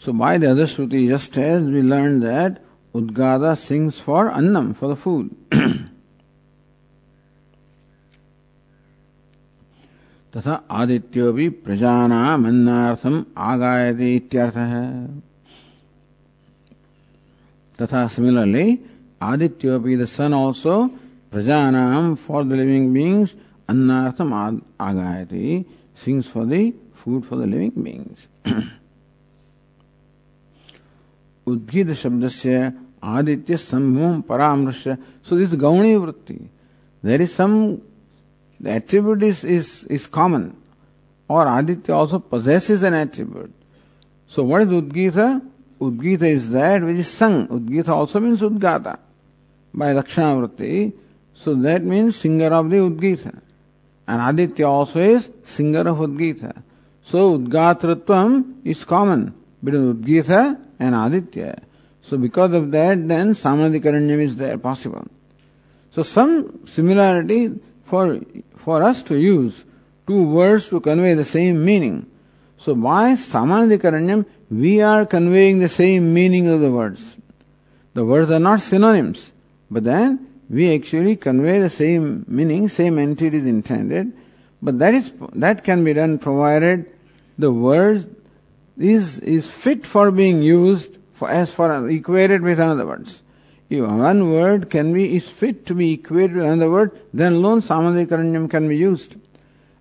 [0.03, 2.63] So by the other Shruti, just as we learned that
[2.95, 5.37] Udgada sings for annam, for the food.
[10.35, 13.15] तथा आदित्यो भी प्रजानाम अन्नार्थम
[13.51, 14.75] आगायते इत्यर्थः
[17.79, 18.67] तथा similarly
[19.31, 20.77] आदित्यो भी द सन ऑल्सो
[21.33, 23.35] प्रजानाम for the living beings
[23.70, 25.64] अन्नार्थम आगायते
[26.06, 26.72] sings for the
[27.04, 28.28] food for the living beings
[31.48, 32.62] उद्गीत शब्द से
[33.16, 34.88] आदित्य संभव परामर्श
[35.30, 36.40] सो दिस गौणी वृत्ति
[37.04, 37.52] there is some
[38.60, 40.56] The attribute is, is, is common.
[41.28, 43.54] Or Aditya also possesses an attribute.
[44.28, 45.42] So what is Udgita?
[45.82, 47.48] Udgita is that which is sung.
[47.48, 48.98] Udgita also means Udgata
[49.74, 50.94] by Lakshana Vritti.
[51.34, 53.40] So that means singer of the Udgita.
[54.11, 56.63] and Aditya also is singer of Udgita.
[57.05, 61.63] So Udgatratvam is common between Udgita and Aditya.
[62.03, 65.07] So because of that, then Samanadikaranyam is there possible.
[65.93, 68.21] So some similarity for
[68.57, 69.65] for us to use
[70.09, 72.11] two words to convey the same meaning.
[72.59, 77.15] So by Samanadikaranyam, we are conveying the same meaning of the words.
[77.95, 79.31] The words are not synonyms,
[79.71, 84.13] but then we actually convey the same meaning, same entity is intended,
[84.61, 86.93] but that is that can be done provided
[87.39, 88.15] the word
[88.77, 93.23] is is fit for being used for, as for equated with another words.
[93.71, 97.63] If one word can be is fit to be equated with another word, then alone
[97.63, 99.15] samanadikaranyam can be used.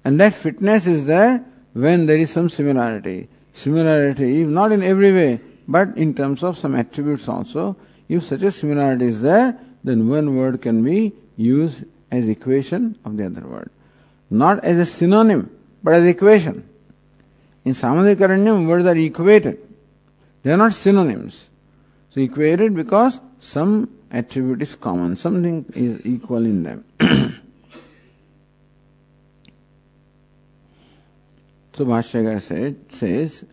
[0.05, 1.43] And that fitness is there
[1.73, 3.27] when there is some similarity.
[3.53, 7.75] Similarity, if not in every way, but in terms of some attributes also.
[8.07, 13.17] If such a similarity is there, then one word can be used as equation of
[13.17, 13.69] the other word.
[14.29, 15.49] Not as a synonym,
[15.83, 16.67] but as equation.
[17.65, 19.59] In Samanadikaranyam, words are equated.
[20.43, 21.49] They are not synonyms.
[22.09, 26.83] So equated because some attribute is common, something is equal in them.
[31.73, 32.41] so Bhashyakar
[32.91, 33.43] says,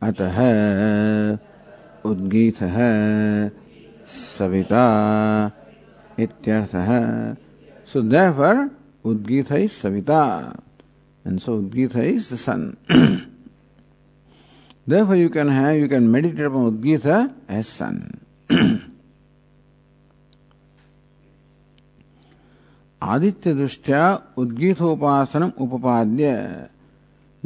[0.00, 1.40] "Atah
[2.04, 3.50] उद्गीतः
[4.08, 4.84] सविता
[6.20, 6.90] इत्यर्थः।
[7.92, 8.68] So there
[9.04, 10.22] उद्गीता is Savita.
[11.24, 12.72] And so उद्गीता is sun
[14.88, 17.18] there you can have you can meditate upon उद्गीता
[17.50, 18.02] as sun
[23.02, 24.02] Aditya दृष्टिया
[24.38, 26.30] उद्गीतोपासनम उपपाद्य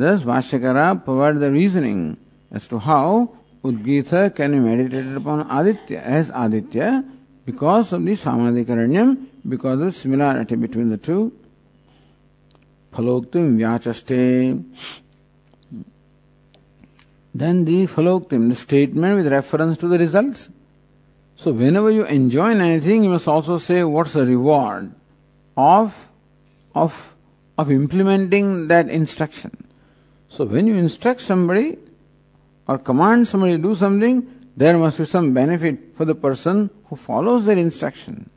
[0.00, 2.14] thus Vashyakara provide the reasoning
[2.56, 3.24] as to how
[3.64, 7.04] Udgita can be meditated upon Aditya as Aditya
[7.44, 11.32] because of the samadhi Samanadikaranyam, because of similarity between the two.
[12.92, 14.64] Phaloktim Vyachaste.
[17.34, 20.48] Then the Phaloktim, the statement with reference to the results.
[21.36, 24.92] So whenever you enjoin anything, you must also say what's the reward
[25.56, 26.06] of,
[26.74, 27.14] of,
[27.56, 29.68] of implementing that instruction.
[30.28, 31.78] So when you instruct somebody
[32.68, 36.96] or command somebody to do something, there must be some benefit for the person who
[36.96, 38.28] follows their instruction.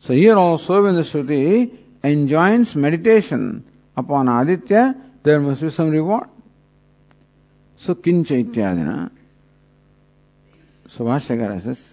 [0.00, 3.64] So here also when the Shruti enjoins meditation
[3.96, 6.28] upon Aditya, there must be some reward.
[7.76, 9.10] So kincha ityadina.
[10.88, 11.92] So Bhashyakara says,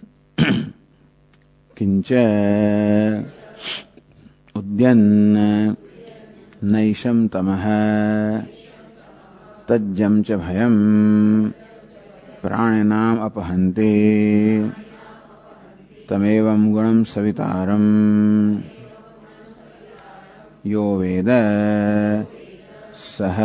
[1.76, 2.08] किञ्च
[4.56, 5.76] उद्यन्
[6.62, 8.55] naisham tamaha.
[9.68, 10.74] तज्जं च भयं
[12.42, 13.92] प्राणिनाम् अपहन्ते।
[16.10, 18.58] तमेवं गुणं सवितारम्।
[20.66, 21.26] यो वेद
[22.94, 23.38] सः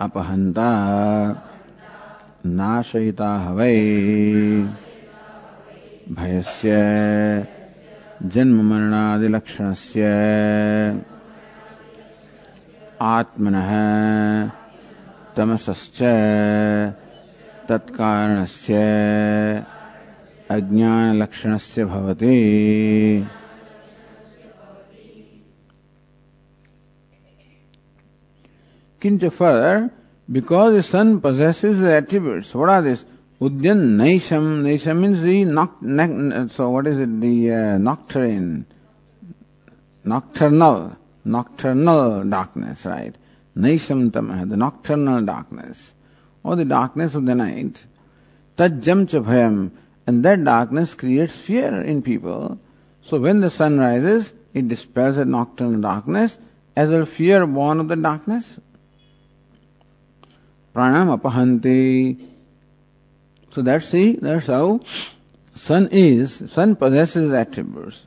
[0.00, 0.70] अपहन्ता।
[2.46, 3.80] नाशयिता हवै।
[6.12, 6.72] भयस्य
[8.22, 10.02] जन्म मरणादिलक्षणस्य
[13.02, 13.70] आत्मनः
[15.36, 15.98] तमसश्च
[17.68, 18.74] तत्कारणस्य
[20.50, 22.36] अज्ञानलक्षणस्य भवति।
[29.02, 29.88] किंच further
[30.30, 32.98] because the sun possesses the attributes what are this?
[33.40, 35.44] Udayan नैशम नैशम means the
[36.56, 38.64] so what is it the uh, nocturn nocturne,
[40.06, 40.90] nocturnal
[41.26, 43.14] nocturnal darkness, right.
[43.56, 45.92] Naisham Tamah, the nocturnal darkness,
[46.42, 47.86] or the darkness of the night.
[48.56, 49.70] Tajjam bhayam,
[50.06, 52.58] and that darkness creates fear in people.
[53.02, 56.36] So when the sun rises, it dispels the nocturnal darkness
[56.76, 58.58] as well fear born of the darkness.
[60.74, 62.28] Pranam apahanti.
[63.50, 64.80] So that's see, that's how
[65.54, 66.42] sun is.
[66.50, 68.06] Sun possesses attributes.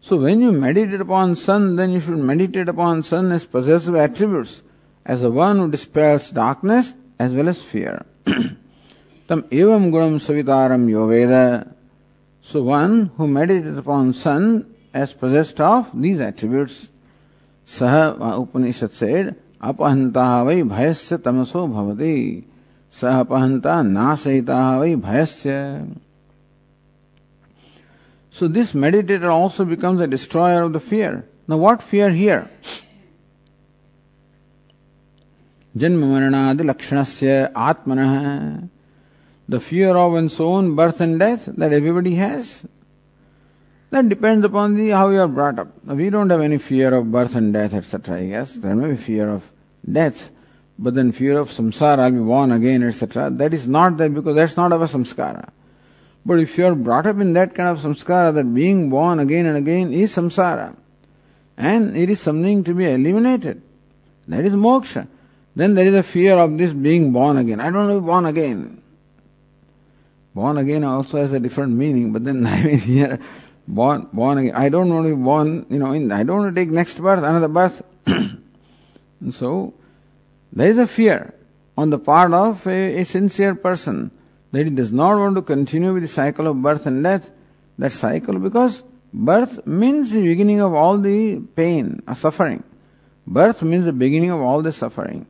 [0.00, 4.62] So when you meditate upon sun, then you should meditate upon sun as possessive attributes,
[5.08, 8.04] as the one who dispels darkness as well as fear.
[8.26, 11.72] Tam evam gunam savitaram yoveda.
[12.42, 16.88] So one who meditates upon sun as possessed of these attributes.
[17.66, 22.44] Saha Upanishad said, अपहंता वै भयस्य तमसो भवति
[22.94, 25.96] सह अपहंता नाशयिता वै bhayasya.
[28.30, 31.26] So this meditator also becomes a destroyer of the fear.
[31.48, 32.48] Now what fear here?
[35.77, 38.13] जन्म मरणादि लक्षणस्य आत्मनः
[39.47, 42.65] the fear of one's own birth and death that everybody has.
[43.89, 45.67] That depends upon the how you are brought up.
[45.85, 48.21] We don't have any fear of birth and death, etc.
[48.21, 49.51] Yes, there may be fear of
[49.91, 50.31] death,
[50.79, 53.29] but then fear of samsara, I'll be born again, etc.
[53.29, 55.49] That is not there because that's not our samskara.
[56.25, 59.45] But if you are brought up in that kind of samskara, that being born again
[59.45, 60.75] and again is samsara,
[61.57, 63.61] and it is something to be eliminated,
[64.29, 65.07] that is moksha.
[65.58, 67.58] Then there is a fear of this being born again.
[67.58, 68.80] I don't want to be born again.
[70.32, 73.18] Born again also has a different meaning, but then I mean here,
[73.66, 74.54] born, born again.
[74.54, 77.00] I don't want to be born, you know, in, I don't want to take next
[77.00, 77.82] birth, another birth.
[78.06, 79.74] and so,
[80.52, 81.34] there is a fear
[81.76, 84.12] on the part of a, a sincere person
[84.52, 87.32] that he does not want to continue with the cycle of birth and death,
[87.78, 92.62] that cycle, because birth means the beginning of all the pain or suffering.
[93.26, 95.26] Birth means the beginning of all the suffering.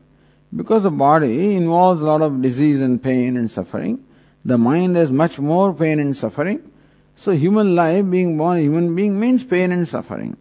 [0.55, 4.05] Because the body involves a lot of disease and pain and suffering,
[4.45, 6.71] the mind has much more pain and suffering.
[7.17, 10.37] So human life, being born a human being, means pain and suffering.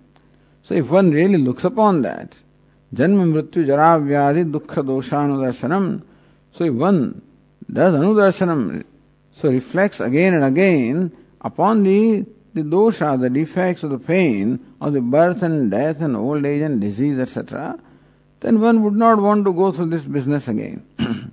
[0.63, 2.39] So if one really looks upon that,
[2.93, 6.03] janma mrityu jara vyadhi dukkha doshanudarshanam,
[6.53, 7.21] so if one
[7.71, 8.83] does anudarshanam,
[9.33, 14.93] so reflects again and again upon the, the dosha, the defects of the pain of
[14.93, 17.79] the birth and death and old age and disease, etc.,
[18.39, 20.85] then one would not want to go through this business again.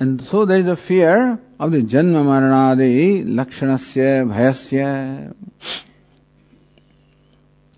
[0.00, 5.34] and so there is a fear of the janma maranadi lakshanasya bhayasya.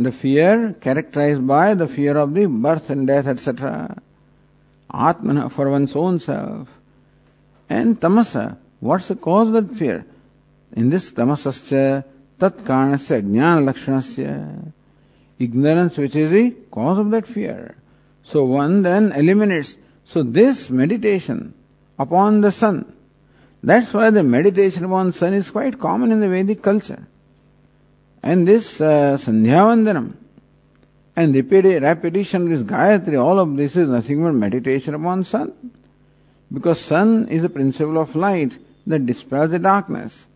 [0.00, 4.00] The fear characterized by the fear of the birth and death, etc.
[4.92, 6.68] Atmana for one's own self.
[7.68, 10.06] And tamasa, what's the cause of that fear?
[10.72, 12.04] In this tamasasya
[12.38, 14.72] tat karanasya jnana lakshanasya.
[15.38, 17.76] Ignorance which is the cause of that fear.
[18.22, 19.76] So one then eliminates.
[20.04, 21.54] So this meditation
[21.98, 22.92] upon the sun,
[23.62, 27.06] that's why the meditation upon sun is quite common in the Vedic culture.
[28.22, 30.14] And this uh, Sandhyavandanam,
[31.16, 35.52] and repeat, repetition this Gayatri, all of this is nothing but meditation upon sun.
[36.52, 40.26] Because sun is the principle of light that dispels the darkness.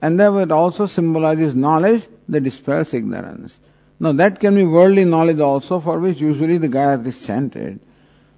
[0.00, 3.58] And therefore it also symbolizes knowledge that dispels ignorance.
[4.00, 7.80] Now that can be worldly knowledge also for which usually the Gayatri is chanted.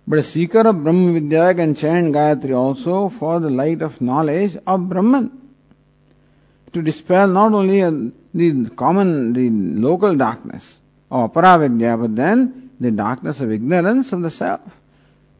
[0.06, 4.56] But a seeker of Brahma Vidya can chant Gayatri also for the light of knowledge
[4.66, 5.30] of Brahman.
[6.72, 7.90] To dispel not only uh,
[8.32, 9.50] the common, the
[9.80, 10.78] local darkness,
[11.10, 14.80] or aparavidya, but then the darkness of ignorance of the self.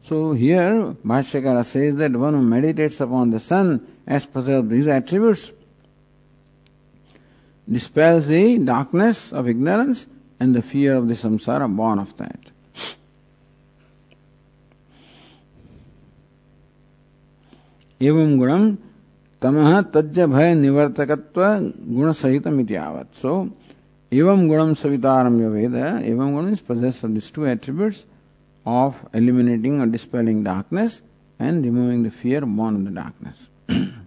[0.03, 5.51] So here, Bhashyakara says that one who meditates upon the sun as possessed these attributes
[7.71, 10.05] dispels the darkness of ignorance
[10.39, 12.39] and the fear of the samsara born of that.
[17.99, 18.77] Evam gunam
[19.39, 23.05] tamaha tajya bhaya nivartakatva guna sahitam iti avat.
[23.13, 23.51] So,
[24.11, 28.03] evam gunam savitaram yaveda, evam gunam is possessed of these two attributes
[28.65, 31.01] of eliminating or dispelling darkness
[31.39, 33.37] and removing the fear born of the darkness.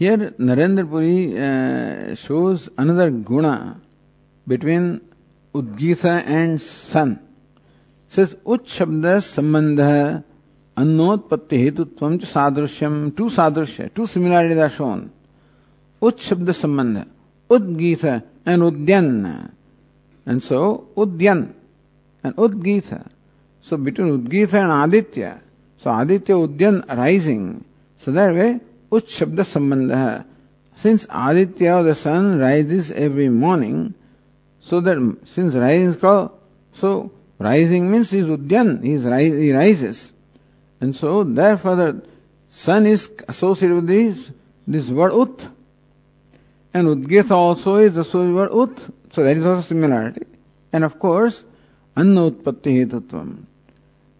[0.00, 3.80] Here Narendra Puri uh, shows another guna
[4.46, 5.00] between
[5.54, 7.18] Udgita and sun.
[8.08, 10.22] says Ut Shabda Sambandha
[10.76, 13.16] Annotpatti Hetutvam Sadrishyam.
[13.16, 15.10] Two sadrishya, two similarities are shown.
[16.02, 17.04] उत शब्द संबंध
[17.50, 19.06] udgeet and udyan
[20.26, 20.58] and so
[21.02, 21.38] udyan
[22.24, 22.92] and udgeet
[23.66, 25.32] so between udgeet and Aditya
[25.82, 27.44] so Aditya udyan rising
[28.02, 28.60] so that
[28.91, 30.25] Uch Shabda Sambandha.
[30.83, 33.93] The sun, rises every morning,
[34.59, 35.93] so that since rising
[37.85, 40.11] is means is Udyan, he, rises.
[40.79, 42.03] And so therefore the
[42.49, 44.31] sun is associated with this,
[44.65, 45.49] this word Ut.
[46.73, 48.89] And Udgita also is associated with Ut.
[49.11, 50.25] So there is also similarity.
[50.73, 51.43] And of course,
[51.95, 53.45] Anna Utpatti Hetutvam.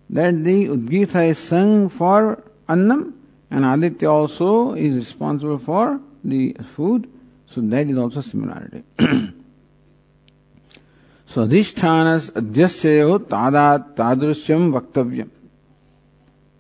[0.09, 3.15] That the Udgita is sung for Annam
[3.51, 7.11] and Aditya also is responsible for the food.
[7.47, 8.83] So that is also similarity.
[11.25, 15.29] so Adhishtanas Adhyasyayo Tadat Tadrusyam Vaktavyam.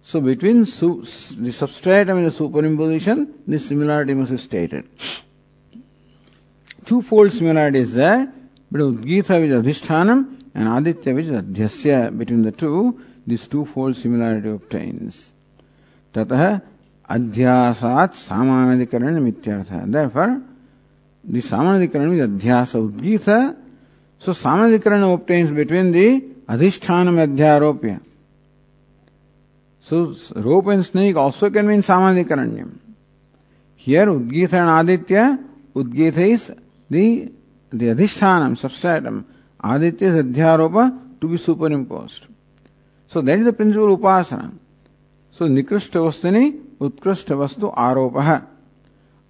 [0.03, 1.05] So between su-
[1.37, 4.89] the substratum and the superimposition, this similarity must be stated.
[6.83, 8.33] Twofold similarity is there,
[8.69, 12.17] but Udgita which is Adhishtanam and Aditya which is Adhyasya.
[12.17, 15.31] Between the two, this twofold similarity obtains.
[16.13, 16.61] ततः
[17.11, 20.29] अध्यासात सामानाधिकरण मिथ्यार्थ। Therefore
[21.23, 23.29] the सामानाधिकरण is अध्यास उद्गीत
[24.21, 25.97] सो सामानाधिकरण obtains between the
[26.49, 27.97] अधिष्ठान अध्यारोप्य।
[29.87, 30.03] So
[30.41, 32.65] rope and snake also can mean सामानाधिकरण्य
[33.87, 35.37] here उद्गीत एंड आदित्य,
[35.75, 36.51] उद्गीत इज़
[36.89, 36.95] द
[37.71, 39.23] द अधिष्ठान सबसेटम
[39.63, 40.21] Aditya is
[41.21, 41.37] to be
[41.71, 42.33] superimposed
[43.11, 44.51] so that is the principle Upasana
[45.35, 46.29] so निकृष्ट वस्तु
[46.81, 48.47] Utkrishta Vastu Aropaha.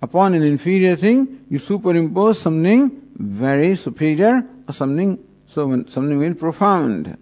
[0.02, 7.18] Upon an inferior thing, you superimpose something very superior or something so something very profound.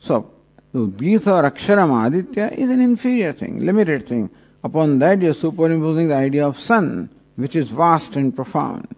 [0.00, 0.30] So
[0.72, 4.28] the Gita or Aksharam Aditya is an inferior thing, limited thing.
[4.64, 8.88] Upon that you are superimposing the idea of sun, which is vast and profound.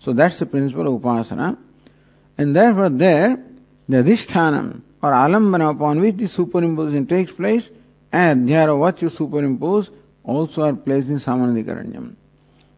[0.00, 1.56] So that's the principle of Upasana.
[2.36, 3.42] And therefore there,
[3.88, 7.70] the Adhishthanam or Alambana upon which the superimposition takes place
[8.12, 9.90] and there what you superimpose
[10.24, 12.14] also are placed in Samanadikaranyam.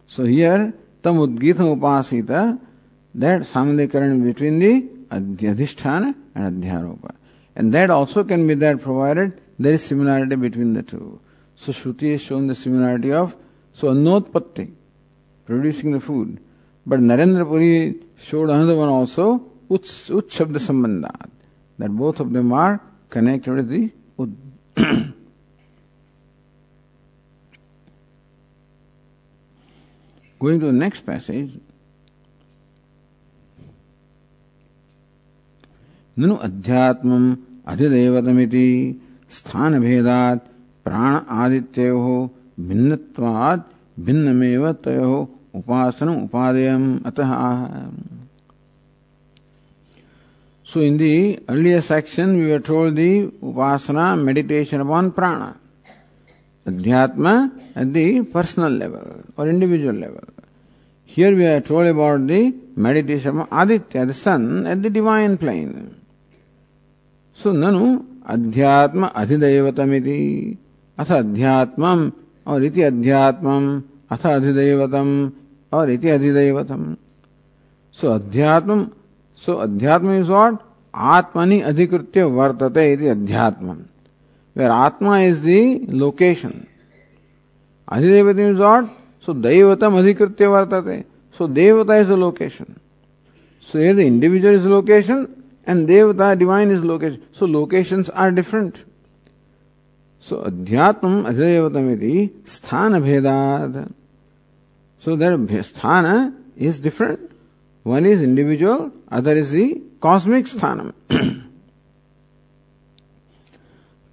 [0.07, 0.73] So here,
[1.03, 2.59] tam udgita upasita,
[3.15, 7.15] that Samanadikaranyam between the Adhyadhisthana and Adhyaropa.
[7.57, 11.21] And that also can be there provided there is similarity between the two.
[11.55, 13.37] So Shruti has shown the similarity of,
[13.73, 14.73] so Annotpatti,
[15.45, 16.41] producing the food.
[16.87, 21.31] But Narendra Puri showed another one also, Uch, Uchshabda Sambandhat,
[21.79, 25.15] that both of them are connected with the Ud.
[30.41, 31.51] Going to the next passage.
[36.17, 37.23] నను అధ్యాత్మం
[37.69, 38.65] అధిదేవతమితి
[39.31, 40.47] స్థానభేదాత్
[40.87, 41.13] ప్రాణ
[41.43, 42.01] ఆదిత్యో
[42.69, 43.69] భిన్నత్వాత్
[43.99, 45.13] భిన్నమేవ తయో
[45.55, 47.21] ఉపాసనం ఉపాదేయం అత
[50.69, 51.15] so in the
[51.53, 53.11] earlier section we are told the
[53.51, 55.41] ఉపాసన meditation upon ప్రాణ
[56.67, 57.29] अध्यात्म
[57.79, 59.07] at the personal level
[59.39, 60.27] or individual level
[61.11, 62.53] here we are told about the
[62.87, 65.73] meditation Aditya the sun at the divine plane
[67.39, 67.87] so ननु
[68.29, 69.93] अध्यात्म अधिदेवतम
[70.99, 72.11] अथ अध्यात्म
[72.47, 73.59] और इति अध्यात्म
[74.11, 75.09] अथ अधिदेवतम
[75.73, 76.83] और इति अधिदेवतम
[77.99, 78.87] सो अध्यात्म
[79.43, 80.59] सो अध्यात्म इज़ वॉट
[81.15, 83.79] आत्मनि अधिकृत्य वर्तते इति अध्यात्मम्
[84.61, 86.67] where Atma is the location.
[87.91, 88.91] Adhidevatam is what?
[89.23, 91.07] So Daivatam Adhikritya Vartate.
[91.33, 92.79] So Devata is the location.
[93.63, 97.27] So here the individual is the location and Devata, divine is location.
[97.33, 98.85] So locations are different.
[100.21, 103.91] So Adhyatmam Adhidevatam iti sthana bhedad.
[104.99, 107.33] So there sthana is different.
[107.83, 110.93] One is individual, other is the cosmic sthanam.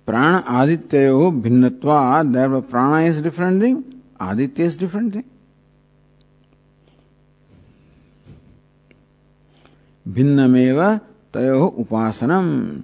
[0.08, 5.26] Prana adityayo bhinnatva, therefore prana is different thing, aditya is different thing.
[10.10, 11.02] Bhinnameva
[11.34, 12.84] tayo upasanam.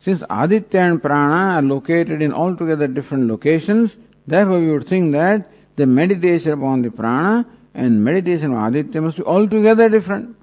[0.00, 3.96] Since aditya and prana are located in altogether different locations,
[4.26, 9.18] therefore we would think that the meditation upon the prana and meditation on aditya must
[9.18, 10.36] be altogether different.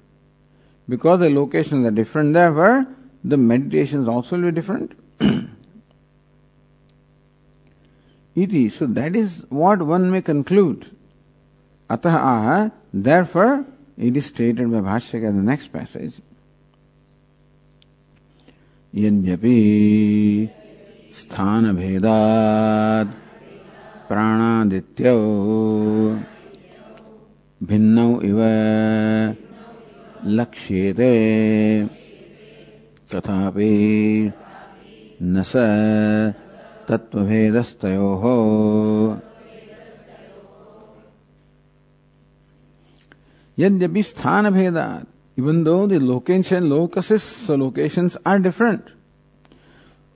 [0.88, 2.86] Because the locations are different, therefore
[3.22, 4.92] the meditations also will be different.
[8.34, 8.68] iti.
[8.68, 10.90] So that is what one may conclude.
[11.88, 13.64] Atah aha, therefore,
[13.96, 16.20] it is stated by Bhashyaka in the next passage.
[18.92, 19.58] यद्यपि
[21.18, 23.12] स्थानभेदात्
[24.08, 25.16] प्राणादित्यौ
[27.68, 28.40] भिन्नौ इव
[30.36, 31.12] लक्ष्येते
[33.14, 33.72] तथापि
[35.22, 36.41] न स
[36.92, 38.24] तत्त्वभेदस्तयोः।
[43.58, 44.76] यद्यपि स्थान भेद
[45.38, 48.90] even though the location locuses, so locations are different.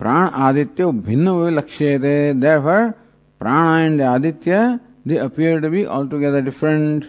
[0.01, 2.93] प्राण आदित्य भिन्न हुए लक्ष्य विलक्ष्यते therefore,
[3.41, 7.05] प्राण and Aditya they appear to be altogether different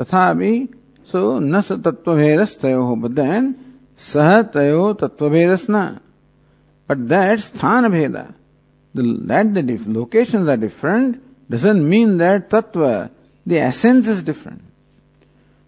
[0.00, 0.52] तथा भी
[1.12, 3.54] सो न तत्व भेदस तयो बट देन
[4.12, 5.66] सह तयो तत्व भेदस
[6.86, 8.34] But that's sthana bheda.
[8.94, 13.10] The, that the locations are different doesn't mean that tattva,
[13.44, 14.62] the essence is different.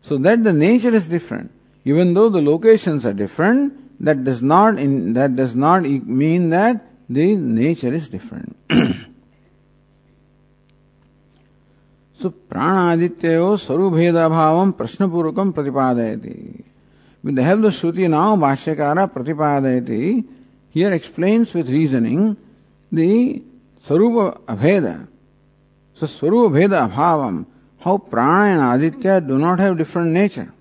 [0.03, 1.51] So that the nature is different.
[1.85, 6.87] Even though the locations are different, that does not in, that does not mean that
[7.09, 8.57] the nature is different.
[12.21, 16.65] sarubheda bhavam prashnapurukam pratipadayati.
[17.23, 20.25] With the help of Shruti now, Bhashyakara pratipadayati,
[20.77, 22.37] here explains with reasoning
[22.93, 23.43] the
[23.83, 25.09] Sarupa Abheda.
[25.95, 27.47] So Sarupa Bheda Abhavam,
[27.81, 30.53] how prana and aditya do not have different nature.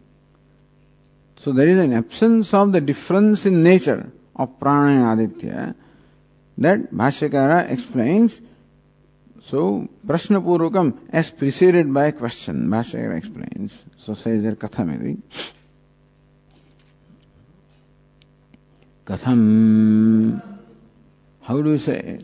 [1.36, 5.76] So there is an absence of the difference in nature of prana and aditya
[6.60, 8.40] that Bhashyakara explains.
[9.44, 13.84] So Prashna Purukam as preceded by a question, Bhashyakara explains.
[13.98, 15.22] So says there Kathamidi.
[19.06, 20.42] Katham.
[21.42, 22.24] How do we say it?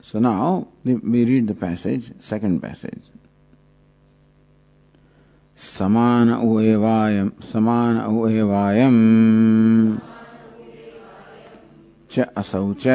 [0.00, 3.04] So now we read the passage, second passage.
[5.56, 8.96] समान उवायम समान उवायम
[12.12, 12.86] च असौ च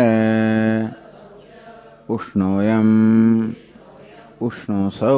[2.16, 2.90] उष्णोयम
[4.46, 5.18] उष्णोसौ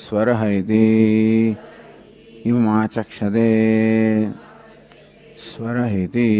[0.00, 0.86] स्वरः इति
[2.46, 3.48] इममाचक्षते
[5.40, 6.30] स्वरः इति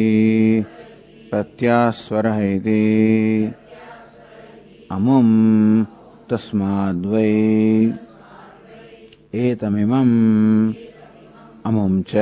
[1.31, 2.81] प्रत्यास्वरः इति
[4.91, 5.29] अमुं
[6.31, 7.33] तस्माद्वै।
[9.35, 10.75] एतमिमम्
[11.67, 12.15] अमुं च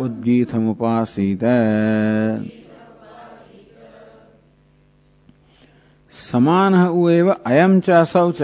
[0.00, 1.44] उद्गीतमुपासीत।
[6.32, 8.42] समानः उएव अयं च असौ च।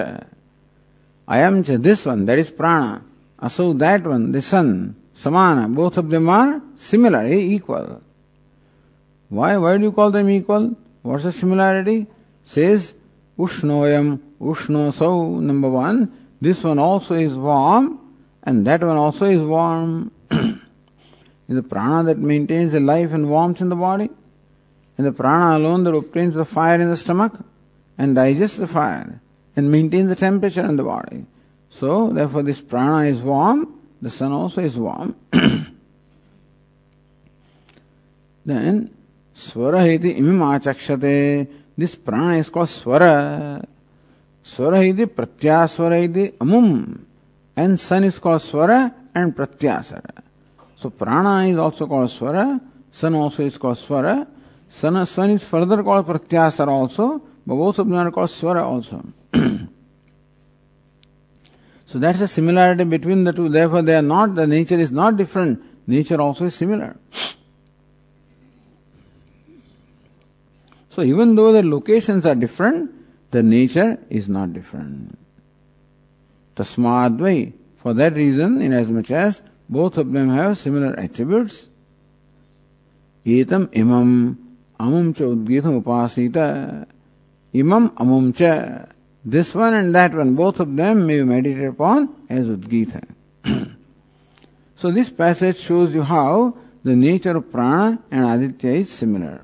[1.28, 2.98] अयं च दिस वन दैट इज़ प्राण।
[3.42, 5.68] असौ that one the sun Samana.
[5.68, 8.02] Both of them are similar, eh, equal.
[9.28, 9.56] Why?
[9.56, 10.76] Why do you call them equal?
[11.02, 12.06] What's the similarity?
[12.44, 12.94] Says
[13.38, 14.20] Ushnoyam,
[14.94, 16.12] so number one.
[16.40, 18.00] This one also is warm
[18.42, 20.10] and that one also is warm.
[20.30, 24.10] is the prana that maintains the life and warmth in the body,
[24.96, 27.32] and the prana alone that obtains the fire in the stomach
[27.98, 29.20] and digests the fire
[29.54, 31.26] and maintains the temperature in the body.
[31.70, 35.14] So, therefore, this prana is warm the sun also is warm.
[38.44, 38.90] then,
[39.34, 41.48] Swara iti imim achakshate.
[41.76, 43.64] This prana is called swara.
[44.44, 46.98] Swara iti pratyaswara iti amum.
[47.56, 50.22] And sun is called swara and pratyasara.
[50.76, 52.60] So prana is also called swara.
[52.90, 54.26] Sun also is called swara.
[54.68, 57.22] Sun, sun is further called pratyasara also.
[57.46, 59.02] But both of them are called swara also.
[61.92, 63.50] So that's a similarity between the two.
[63.50, 65.62] Therefore they are not, the nature is not different.
[65.86, 66.96] Nature also is similar.
[70.88, 72.90] So even though the locations are different,
[73.30, 75.18] the nature is not different.
[76.56, 77.52] Tasmadvai.
[77.76, 81.68] For that reason, inasmuch as both of them have similar attributes,
[83.26, 84.38] etam imam
[84.80, 86.86] amum cha udgitam upasita
[87.54, 88.86] imam amum cha
[89.24, 93.02] this one and that one, both of them may be meditated upon as Udgita.
[94.76, 99.42] so this passage shows you how the nature of prana and aditya is similar.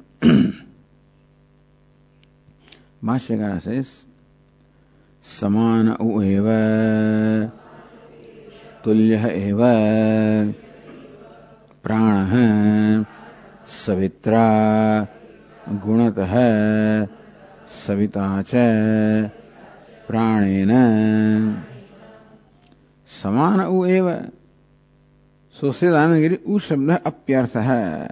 [3.05, 3.83] भाष्यकार से
[5.39, 5.89] समान
[6.23, 6.47] एव
[8.85, 9.59] तुल्य एव
[11.85, 13.05] प्राण
[13.69, 14.47] सवित्रा
[15.85, 16.35] गुणतः
[17.87, 19.38] सविता च
[20.09, 20.73] प्राणेन।
[23.23, 24.11] समान उ एव।
[25.55, 26.59] सो सिदानगिरि उ
[27.07, 28.09] अप्यर्थ। है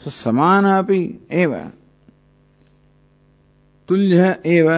[0.00, 1.00] सो समान अपि
[1.32, 1.54] एव।
[3.88, 4.70] तुल्य एव।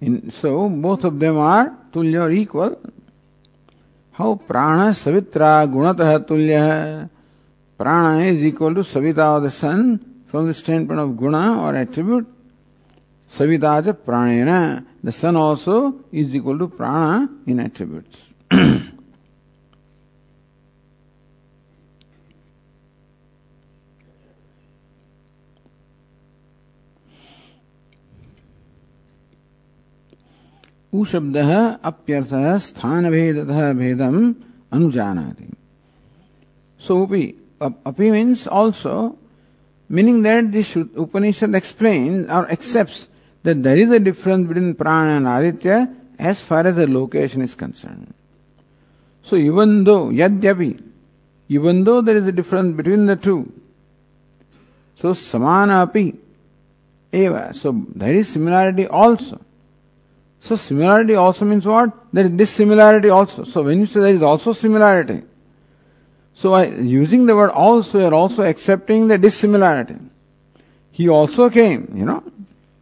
[0.00, 2.76] In so both of them are तुल्य और इक्वल
[4.14, 7.06] हाउ प्राण सवित्रा गुणतः तुल्य। है
[7.78, 9.96] प्राण is equal to Savita of the sun
[10.30, 10.52] from the
[10.88, 12.33] standpoint of गुण or attribute
[13.36, 14.86] Savita is pranena.
[15.02, 18.30] The sun also is equal to prana in attributes.
[30.94, 32.32] शब्द अप्यर्थ
[32.64, 34.16] स्थान भेदतः भेदम
[34.72, 35.48] अनुजानाति
[36.86, 37.22] सो उपि
[37.62, 38.96] अपि means also
[39.90, 43.08] meaning that this Upanishad explains or accepts
[43.44, 47.54] that there is a difference between prana and aditya as far as the location is
[47.54, 48.12] concerned.
[49.22, 50.82] So even though, yadyapi,
[51.48, 53.52] even though there is a difference between the two,
[54.96, 56.14] so samana api,
[57.12, 59.40] eva, so there is similarity also.
[60.40, 61.90] So similarity also means what?
[62.12, 63.44] There is dissimilarity also.
[63.44, 65.22] So when you say there is also similarity,
[66.34, 69.96] so I, using the word also, you are also accepting the dissimilarity.
[70.90, 72.22] He also came, you know.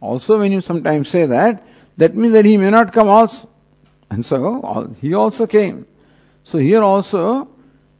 [0.03, 1.63] Also when you sometimes say that,
[1.95, 3.47] that means that he may not come also.
[4.09, 5.87] And so he also came.
[6.43, 7.47] So here also,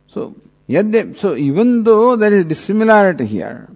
[0.08, 0.36] so
[0.68, 3.70] yet they, so even though there is dissimilarity here,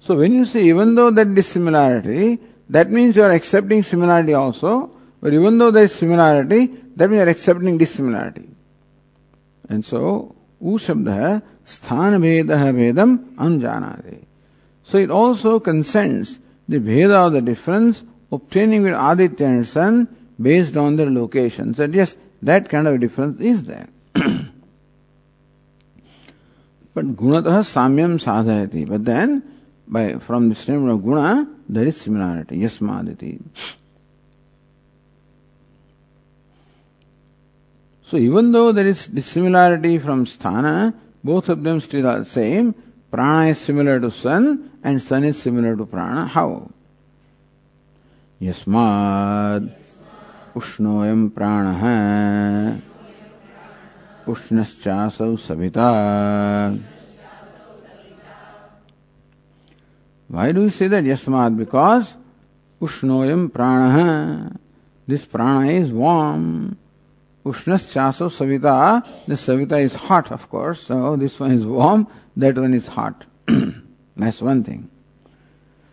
[0.00, 2.38] so when you say even though that dissimilarity,
[2.70, 4.90] that means you are accepting similarity also,
[5.20, 8.48] but even though there is similarity, that means you are accepting dissimilarity.
[9.68, 14.24] And so, u shabda sthan veda vedam anjanade.
[14.84, 16.38] So it also consents
[16.70, 20.06] the bheda of the difference obtaining with Aditya and Sun
[20.40, 21.72] based on their location.
[21.72, 23.88] That yes, that kind of difference is there.
[24.14, 24.44] but
[26.94, 28.88] gunatah samyam sadhayati.
[28.88, 29.42] But then,
[29.88, 32.58] by from the statement of guna, there is similarity.
[32.58, 33.40] Yasmaditi.
[38.04, 42.74] So even though there is dissimilarity from sthana, both of them still are the same.
[43.11, 46.27] Prana is similar to sun and sun is similar to prana.
[46.27, 46.69] How?
[48.41, 49.69] यस्माद्
[50.55, 51.83] उष्णोऽयं प्राणः
[54.27, 55.89] उष्णश्चासौ Savita
[60.27, 61.03] Why do you say that?
[61.03, 62.15] Yasmad, because
[62.81, 64.59] Ushnoyam prana.
[65.07, 66.77] This prana is warm.
[67.44, 69.06] Ushnas chaso savita.
[69.26, 70.84] The savita is hot, of course.
[70.84, 73.24] So this one is warm, that one is hot.
[74.16, 74.90] That's one thing.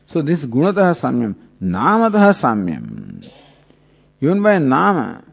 [0.07, 1.35] So this gunatah samyam.
[1.61, 3.29] Namatah samyam.
[4.19, 5.23] Even by nama,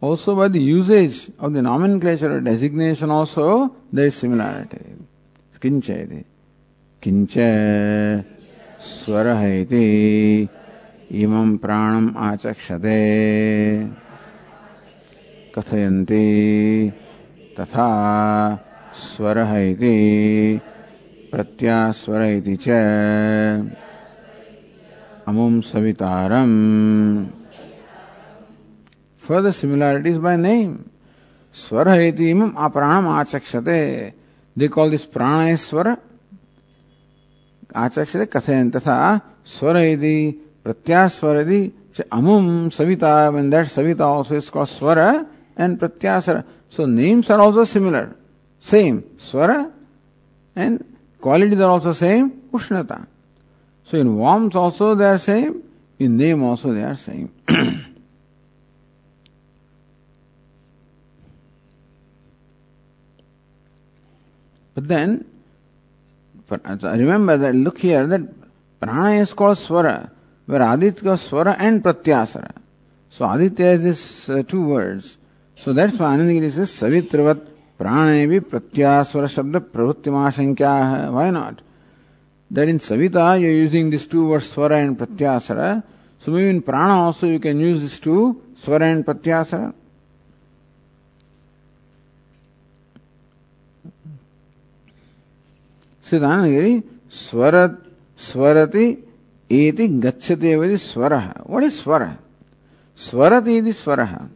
[0.00, 4.96] also by the usage of the nomenclature or designation also, there is similarity.
[5.60, 6.24] Kincha iti.
[7.02, 8.24] Kincha
[8.80, 10.48] स्वरः इति
[11.12, 12.96] इमं प्राणम् आचक्षते
[15.60, 16.92] कथयन्ति।
[17.60, 17.88] तथा
[18.94, 20.60] स्वरः इति,
[21.32, 22.68] प्रत्यास्वर इति च।
[25.28, 26.50] अमुम सवितारम।
[29.22, 30.78] For the similarities by name
[31.54, 34.12] स्वर इति इमम अपराणम आचक्षते।
[34.58, 35.96] दे कॉल दिस प्राण स्वर।
[37.76, 43.26] आचक्षते कथयन् तथा स्वर इति, प्रत्यास्वर इति च अमुम Savita.
[43.26, 45.26] And that Savita also is called स्वर
[45.62, 46.42] and pratyasara
[46.76, 48.04] so names are also similar
[48.74, 48.98] same
[49.28, 49.60] swara
[50.64, 50.84] and
[51.26, 52.26] qualities are also same
[52.58, 53.00] ushnata
[53.90, 55.64] So in warmth also they are same,
[55.98, 57.32] in name also they are same.
[64.74, 65.24] but then,
[66.48, 68.20] remember that look here that
[68.78, 70.08] prana is called swara,
[70.46, 72.52] where aditya is swara and pratyasara.
[73.10, 75.16] So aditya is uh, two words.
[75.62, 77.46] So that's why Anandagiri says savitravat
[77.80, 81.60] प्राणे भी प्रत्यास्वर शब्द प्रवृत्तिमाशंक्या है why not
[82.50, 85.82] that in Savita you're using these two words Swara and Pratyasara.
[86.18, 89.72] So maybe in Prana also you can use these two, Swara and Pratyasara.
[96.02, 97.78] Siddhanagiri, Swarat,
[98.18, 99.00] Swarati,
[99.48, 101.46] eti gacchate evadi swaraha.
[101.46, 102.18] What is swara?
[102.96, 104.28] Swarati iti swaraha.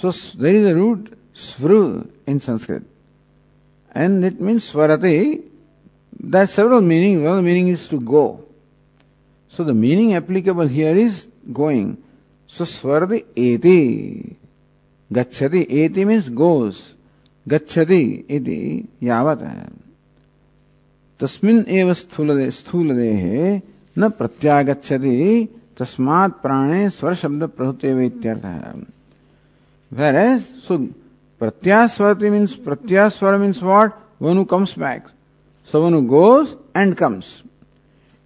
[0.00, 2.84] So there is a root svru in Sanskrit.
[3.92, 5.42] And it means swarati
[6.20, 7.22] there are several meanings.
[7.22, 8.44] One of the meaning is to go.
[9.50, 12.02] So the meaning applicable here is going.
[12.46, 14.36] So swardi eti.
[15.12, 15.66] Gachati.
[15.68, 16.94] Eti means goes.
[17.46, 19.42] Gachati iti yavat.
[21.18, 23.38] तस्मिन् एव स्थूलदे स्थूलदेहे
[23.98, 25.16] न प्रत्यागच्छति
[25.78, 28.60] तस्मात् प्राणे स्वर शब्द प्रभुतेव इत्यर्थः
[29.90, 30.88] whereas so
[31.40, 35.06] pratyaswarati means pratyaswara means what one who comes back
[35.68, 37.42] someone who goes and comes.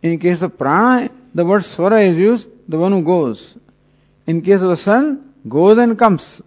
[0.01, 3.55] In case of prana, the word swara is used, the one who goes.
[4.27, 6.41] In case of the sun, goes and comes.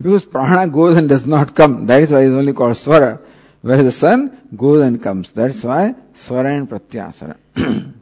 [0.00, 1.86] Because prana goes and does not come.
[1.86, 3.20] That is why it is only called swara.
[3.60, 5.32] Whereas the sun goes and comes.
[5.32, 7.36] That's why swara and pratyasara.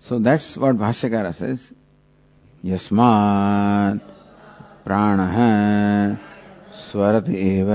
[0.00, 1.72] so that's what Bhashyakara says.
[2.64, 4.10] यस्मात्
[4.84, 5.36] प्राणः
[6.72, 7.70] स्वरत एव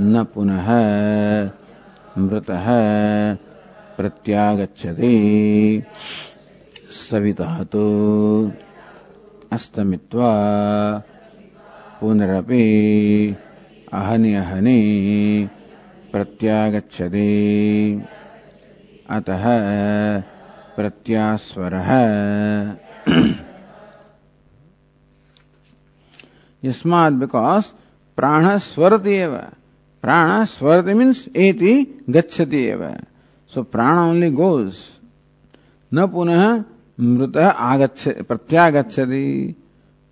[0.00, 0.68] न पुनः
[2.18, 2.68] मृतः
[3.96, 5.10] प्रत्यागच्छति।
[7.10, 7.84] सविता तो
[9.52, 10.32] अस्तमित्वा
[12.00, 12.64] पुनरपि
[13.92, 14.80] अहनि अहनि
[16.12, 17.28] प्रत्यागच्छति।
[19.10, 19.44] अतः
[20.76, 21.92] प्रत्यास्वरः
[26.62, 27.64] यस्मात् बिकॉज़
[28.18, 29.02] प्राण स्वरत
[30.04, 31.74] प्राण स्वरत मीन्स एति
[32.10, 32.64] गच्छति
[33.52, 34.74] सो प्राण ओनली गोज
[35.92, 36.42] न पुनः
[36.98, 39.54] मृत आगच्छ प्रत्यागछति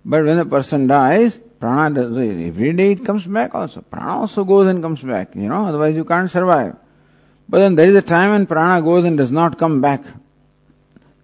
[0.05, 4.67] but when a person dies प्राण every day it comes back also प्राण also goes
[4.67, 6.73] and comes back you know otherwise you can't survive
[7.49, 10.01] but then is a time and प्राण goes and does not come back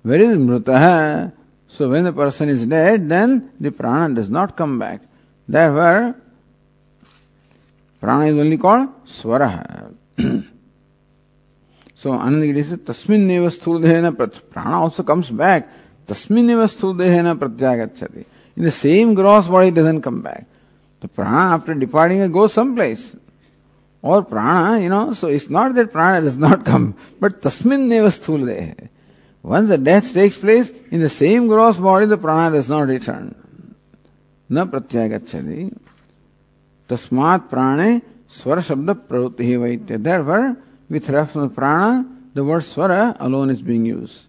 [0.05, 0.69] where is मृत
[1.71, 5.01] so when the person is dead then the prana does not come back
[5.47, 6.15] therefore
[7.99, 9.51] prana is only called swara
[12.01, 14.11] So Anandagiri says, Tasmin neva sthurdehena
[14.49, 15.69] prana also comes back.
[16.07, 18.25] Tasmin neva sthurdehena pratyagachati.
[18.57, 20.47] In the same gross body doesn't come back.
[20.99, 23.15] The prana after departing it goes someplace.
[24.01, 28.07] Or prana, you know, so it's not that prana does not come, but tasmin neva
[28.07, 28.89] sthurdehe.
[29.42, 33.34] Once the death takes place, in the same gross body the prana does not return.
[34.50, 35.70] न प्रत्यागच्छति
[36.88, 40.56] तस्मात् प्राणे स्वर शब्द प्रवृत्ति वैत्य therefore
[40.88, 44.24] with reference to prana, the word swara alone is being used.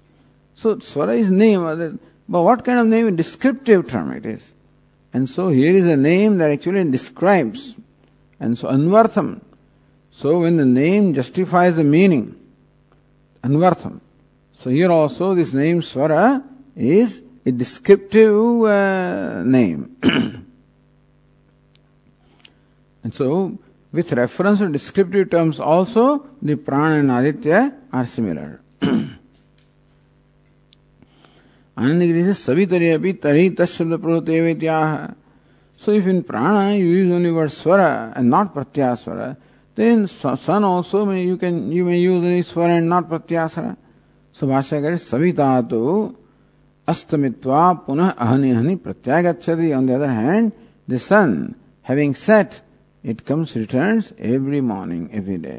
[0.55, 3.07] So swara is name, but what kind of name?
[3.07, 4.53] A descriptive term it is.
[5.13, 7.75] And so here is a name that actually describes.
[8.39, 9.41] And so anvartham.
[10.11, 12.35] So when the name justifies the meaning,
[13.43, 14.00] anvartham.
[14.62, 16.40] So here also this name swara
[16.76, 19.96] is a descriptive uh, name.
[23.02, 23.58] and so
[23.90, 28.60] with reference to descriptive terms also, the prana and aditya are similar.
[31.76, 31.82] So
[35.90, 39.36] if in prana you use only word swara and not pratyaswara,
[39.74, 43.76] then sun also may, you can you may use only swara and not pratyaswara.
[44.42, 45.80] सुभाष्य करे सविता तो
[46.88, 50.50] अस्तमित्वा पुनः अहनि हनि प्रत्याय गच्छति on the other hand
[50.88, 51.30] the sun
[51.86, 52.60] having set
[53.04, 55.56] it comes returns every morning every day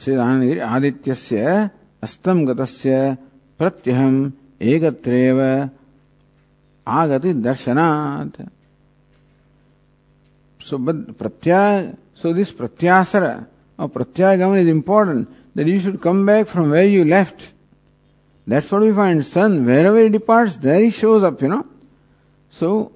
[0.00, 1.44] श्रीरामगिरि आदित्यस्य
[2.02, 2.90] अस्तम गतस्य
[3.60, 4.16] प्रत्यहम
[4.72, 5.40] एकत्रेव
[6.86, 8.40] आगति दर्शनात्
[10.64, 13.46] So, but pratyaya, so this pratyasara
[13.78, 17.52] or pratyagaman is important that you should come back from where you left.
[18.46, 19.26] That's what we find.
[19.26, 21.66] Sun, wherever he departs, there he shows up, you know.
[22.50, 22.92] So,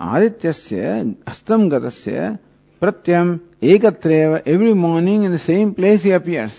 [0.00, 2.36] आदित्यस्य अस्तं गतस्य
[2.82, 3.28] प्रत्यम
[3.72, 6.56] एकत्रेव every morning in the same place he appears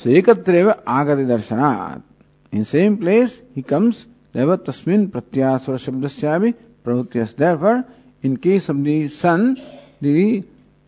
[0.00, 4.04] so एकत्रेव आगति दर्शनात् in same place he comes
[4.36, 6.50] देव तस्मिन् प्रत्यासुर शब्दस्यापि
[6.84, 7.82] प्रवृत्ति therefore
[8.22, 9.56] In case of the sun,
[10.00, 10.42] the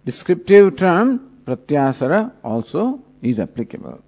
[0.07, 4.03] descriptive term pratyaswara also is applicable.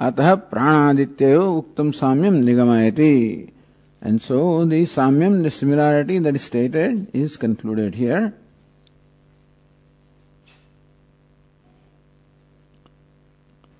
[0.00, 3.14] अतः प्राणादित्यो उक्तम साम्यम निगमायति
[4.02, 4.38] and so
[4.70, 8.30] the साम्यम the similarity that is stated is concluded here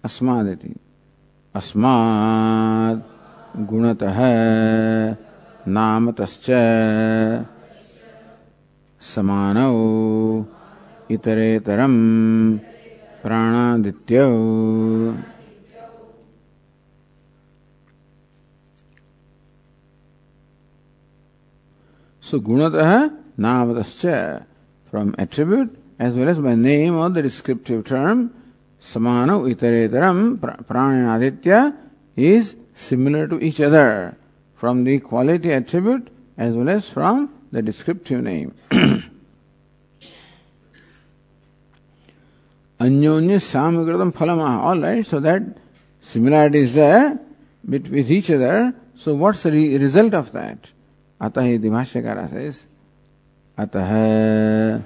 [0.05, 0.75] अस्मादिति
[1.55, 3.18] अस्मात्
[3.57, 4.19] गुणतः
[5.67, 6.51] नामतश्च
[9.15, 9.75] समानौ
[11.11, 11.97] इतरेतरं
[13.25, 14.31] प्राणादित्यौ
[23.39, 24.45] namatascha
[24.91, 28.33] from attribute as well as by name or the descriptive term
[28.81, 31.75] samana iteretaram prana aditya
[32.17, 34.17] is similar to each other
[34.55, 38.55] from the quality attribute as well as from the descriptive name.
[42.81, 44.63] Anyonya Samagradam Phalama.
[44.63, 45.43] Alright, so that
[46.01, 47.19] similarity is there
[47.65, 48.73] with each other.
[48.97, 50.71] So what's the re- result of that?
[51.21, 52.65] Atahi Bhashyakara says,
[53.59, 54.85] Atah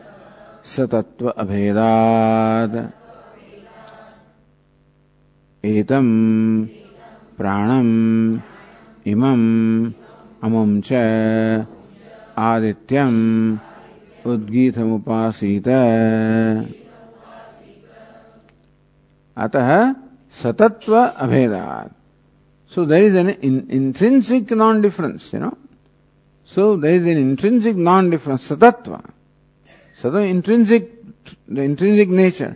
[0.64, 2.92] Satatva Abhedad.
[5.62, 6.81] Etam.
[7.42, 7.88] प्राणम,
[9.12, 9.42] इमम,
[10.46, 10.92] अमुम च
[12.38, 13.14] आदित्यम,
[14.32, 15.68] उद्गीतमुपासीत।
[19.36, 19.70] अतः
[20.34, 21.90] सतत्व अभेदात।
[22.72, 23.28] So there is an
[23.70, 25.50] intrinsic non difference you know
[26.50, 28.98] so there is an intrinsic non difference सतत्व
[30.00, 30.90] सत intrinsic
[31.58, 32.54] intrinsic nature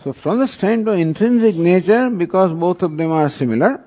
[0.00, 3.78] so from the stand of intrinsic nature because both of them are similar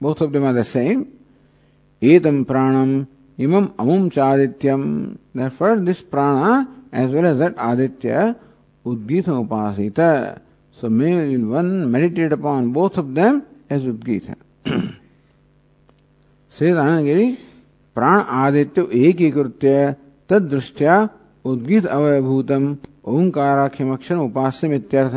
[0.00, 1.12] both of them are the same.
[2.02, 3.06] Etam pranam
[3.38, 5.18] imam amum chadityam.
[5.34, 8.36] Therefore, this prana as well as that aditya
[8.84, 10.40] udgita upasita.
[10.72, 14.36] So may one meditate upon both of them as udgita.
[16.50, 17.38] Says Anandagiri,
[17.96, 19.94] प्राण आदित्य एकीकृत्य
[20.30, 20.94] तदृष्ट्या
[21.50, 22.64] उद्गीत अवयभूतम
[23.08, 25.16] ओंकाराख्यम अक्षर उपास्य इत्यर्थ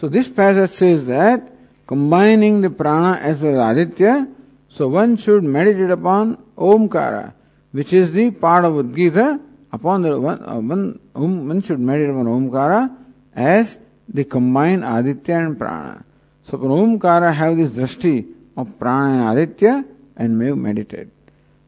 [0.00, 1.48] so this passage says that
[1.86, 4.28] combining the prana as well as aditya
[4.68, 7.32] so one should meditate upon omkara
[7.72, 9.40] which is the part of udgita
[9.72, 12.94] upon the one, uh, one, um, one should meditate upon omkara
[13.34, 13.78] as
[14.08, 16.04] the combined aditya and prana
[16.44, 18.26] so omkara have this drashti
[18.56, 19.84] of prana and aditya
[20.16, 21.08] and may meditate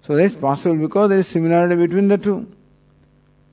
[0.08, 2.50] so that's possible because there is similarity between the two.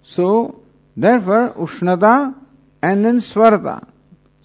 [0.02, 0.62] So,
[0.96, 2.34] therefore, Ushnata
[2.82, 3.86] and then Swarata.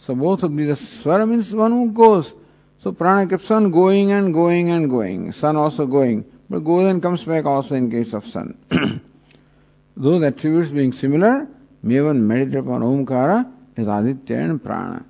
[0.01, 2.33] So both of these, Swara means one who goes.
[2.79, 5.33] So prana keeps on going and going and going.
[5.33, 6.25] Sun also going.
[6.49, 8.57] But goes and comes back also in case of sun.
[9.97, 11.47] Those attributes being similar,
[11.83, 15.05] may one meditate upon Omkara as Aditya and Prana.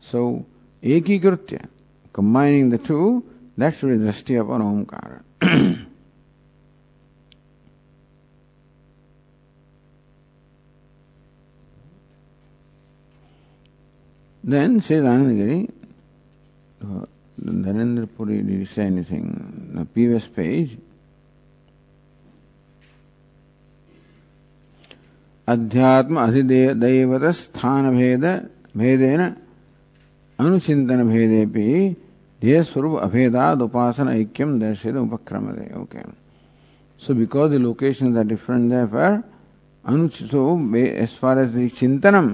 [0.00, 0.46] So,
[0.82, 1.66] Ekikritya,
[2.12, 3.24] combining the two,
[3.56, 5.82] that should be drashti upon Omkara.
[14.45, 15.69] Then says Anandagiri,
[16.81, 17.05] uh,
[17.39, 19.71] Dhanendra Puri did he say anything?
[19.73, 20.77] The previous page.
[25.47, 28.25] अध्यात्म अधिदेवत स्थान भेद
[28.77, 29.21] भेदेन
[30.39, 31.41] अनुचिंतन भेदे
[32.41, 36.03] ध्येय स्वरूप अभेदाद उपासना ऐक्यम दर्शित उपक्रम दे okay
[37.01, 39.21] so because the location are different there
[39.83, 40.41] अनुचित so
[40.77, 42.29] as far as the चिंतनम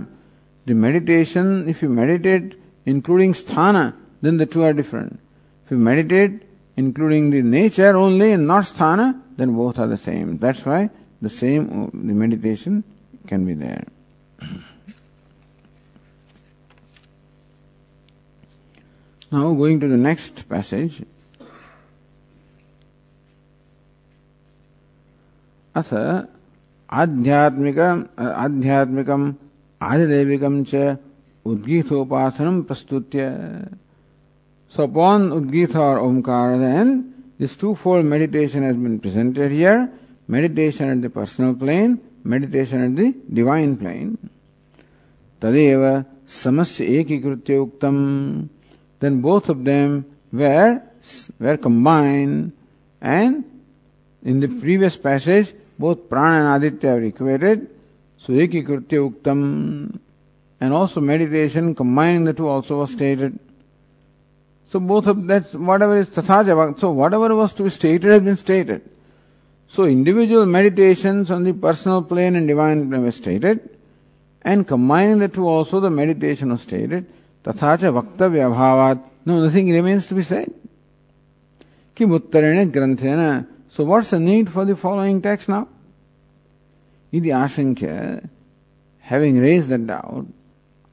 [0.66, 5.20] The meditation, if you meditate including sthana, then the two are different.
[5.66, 6.44] If you meditate
[6.76, 10.38] including the nature only and not sthana, then both are the same.
[10.38, 10.90] That's why
[11.22, 12.84] the same the meditation
[13.28, 13.86] can be there.
[19.32, 21.04] now going to the next passage.
[25.78, 25.94] अथ
[27.00, 27.80] आध्यात्मिक
[28.20, 29.32] आध्यात्मिकम
[29.89, 30.97] आदिदेविकम च
[31.51, 33.21] उद्गीतोपासनम प्रस्तुत्य
[34.73, 39.93] So upon Udgita or Omkara then, this twofold meditation has been presented here.
[40.27, 44.17] Meditation at the personal plane, meditation at the divine plane.
[45.43, 48.49] Tadeva samasya ekikritya uktam.
[48.99, 50.81] Then both of them were,
[51.39, 52.53] were combined
[53.03, 53.45] and
[54.23, 57.69] in the previous passage, both prana and aditya are equated.
[58.23, 59.99] So ekikritya uktam
[60.61, 63.37] and also meditation combining the two also was stated.
[64.71, 68.37] So both of that whatever is tathaja so whatever was to be stated has been
[68.37, 68.89] stated.
[69.67, 73.69] So individual meditations on the personal plane and divine plane were stated
[74.43, 77.13] and combining the two also the meditation was stated.
[77.43, 79.03] Tathacha vaktavya bhavat.
[79.27, 80.55] No, nothing remains to be said.
[81.97, 83.49] Kim uttarene granthena.
[83.69, 85.67] So what's the need for the following text now?
[87.14, 88.22] इति आशंक्य
[89.06, 90.26] having raised that doubt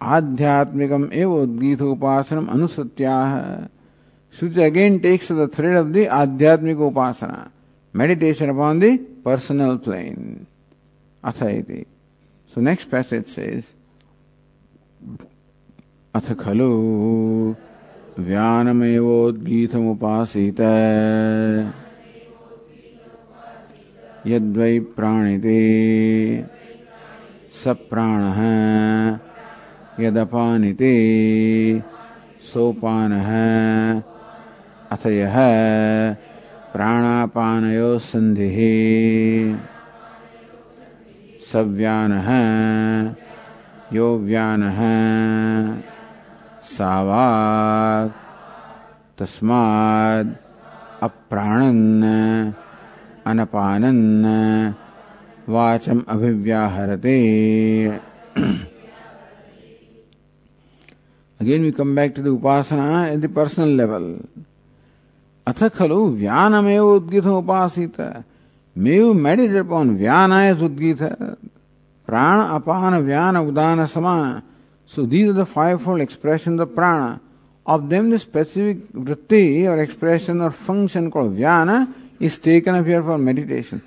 [0.00, 3.32] आध्यात्मिकम एव उद्गीत उपासनम अनुसत्याह
[4.34, 7.50] Shruti again takes the thread of the आध्यात्मिक upasana,
[7.94, 10.48] meditation upon the personal plane.
[11.22, 11.84] Atha
[12.52, 13.70] So next passage says,
[16.14, 17.54] अथ खलु
[18.18, 20.60] व्यानमेवोद्गीतमुपासीत
[24.27, 25.59] यद्वै प्राणिते
[27.59, 28.39] स प्राणः
[30.03, 30.91] यदपानिते
[32.51, 33.29] सोपानः
[34.95, 35.37] अथ यः
[36.73, 38.59] प्राणापानयो सन्धिः
[41.51, 42.29] सव्यानः
[43.95, 44.79] यो व्यानः
[46.75, 48.17] सावाक्
[49.19, 50.33] तस्माद्
[51.07, 51.83] अप्राणन्
[53.25, 54.73] अनपानन्
[55.49, 57.17] वाचम् अभिव्याहरते।
[61.39, 64.05] Again we come back to the Upasana at the personal level
[65.47, 68.01] अथ खलु व्यानमेव उद्गीत उपासित।
[68.75, 71.01] मेव मेडिट अपॉन व्यान एज उद्गीत।
[72.07, 74.41] प्राण अपान व्यान उदान समान
[74.91, 75.43] so these are the
[75.77, 77.17] fivefold expression of प्राण
[77.65, 81.69] ऑफ़ देम द स्पेसिफिक वृत्ति or expression or function called व्यान
[82.19, 83.81] is taken up here for meditation.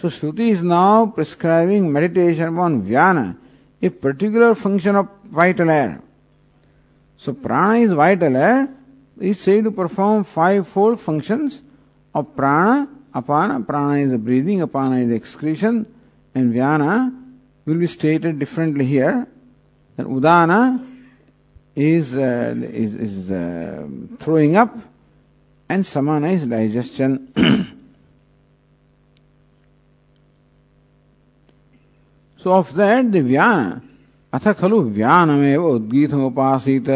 [0.00, 3.36] So Shruti is now prescribing meditation upon Vyana,
[3.82, 6.00] a particular function of vital air.
[7.16, 8.68] So prana is vital air,
[9.18, 11.60] is said to perform five-fold functions
[12.14, 15.86] of prana, apana, prana is breathing, apana is excretion,
[16.34, 17.12] and vyana
[17.64, 19.26] will be stated differently here.
[19.96, 20.84] And udana
[21.74, 23.84] is, uh, is, is uh,
[24.20, 24.76] throwing up,
[25.68, 27.74] and samana is digestion.
[32.44, 33.80] So of that व्यान
[34.32, 36.88] अथ खलु व्यानमेव उद्गीत उपासित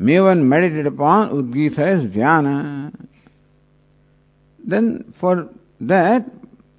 [0.00, 2.46] मे one meditated upon उद्गीत is व्यान
[4.60, 4.88] then
[5.20, 5.36] for
[5.84, 6.26] that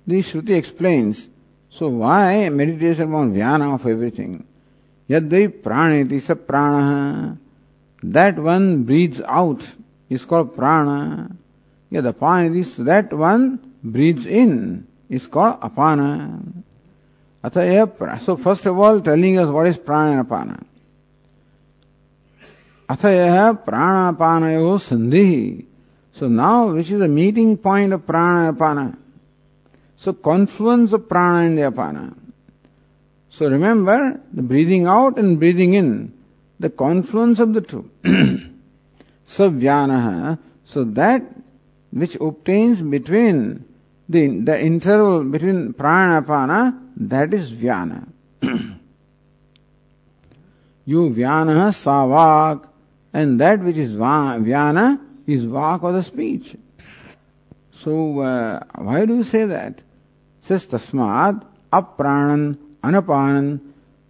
[0.08, 1.28] the Shruti explains
[1.76, 4.38] so why meditation upon व्यान of everything
[5.10, 6.76] यद दि प्राण इति स प्राण
[8.04, 9.64] that one breathes out
[10.12, 10.90] is call प्राण
[11.92, 13.50] यद अपान that one
[13.86, 14.54] breathes in
[15.12, 16.00] is call upon
[17.52, 20.64] So first of all telling us what is prana and apana.
[23.66, 24.14] Prana
[24.80, 25.66] sandhi.
[26.14, 28.98] So now which is the meeting point of prana and apana.
[29.98, 32.16] So confluence of prana and the apana.
[33.30, 36.14] So remember the breathing out and breathing in,
[36.60, 37.90] the confluence of the two.
[39.28, 40.40] Savyanaha.
[40.66, 41.24] So that
[41.92, 43.66] which obtains between
[44.08, 48.08] the, the interval between prana apana that is vyana.
[50.86, 52.68] you vyana savak
[53.14, 56.56] and that which is vyana is vak or the speech.
[57.72, 59.82] So, uh, why do you say that?
[60.42, 63.60] Says tasmad apranan anapanan.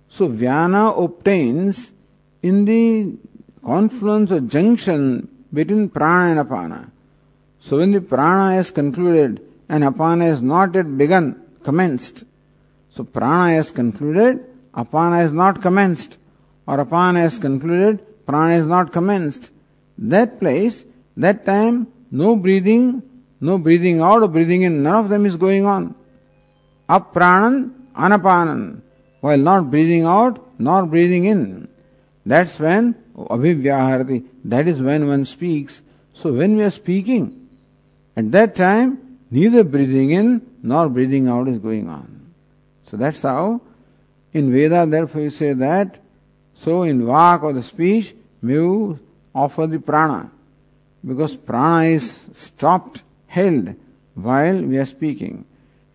[0.10, 1.91] So, vyana obtains
[2.41, 3.15] in the
[3.64, 6.91] confluence or junction between prana and apana.
[7.60, 12.26] So, when the prana is concluded and apana is not yet begun, commenced.
[12.95, 16.17] So, prana is concluded, apana is not commenced,
[16.67, 19.49] or apana is concluded, prana is not commenced,
[19.97, 20.85] that place,
[21.17, 23.01] that time, no breathing,
[23.41, 25.95] no breathing out or breathing in, none of them is going on.
[26.87, 28.81] Apranan, anapanan,
[29.21, 31.67] while not breathing out nor breathing in.
[32.25, 35.81] That's when abhivyaharati, that is when one speaks.
[36.13, 37.49] So when we are speaking,
[38.15, 42.22] at that time, neither breathing in nor breathing out is going on.
[42.93, 43.59] So that's how
[44.33, 45.97] in Veda, therefore, you say that
[46.53, 48.13] so in vak or the speech,
[48.43, 48.99] you
[49.33, 50.29] offer the prana.
[51.03, 53.73] Because prana is stopped, held
[54.13, 55.43] while we are speaking.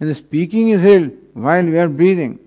[0.00, 2.40] And the speaking is held while we are breathing.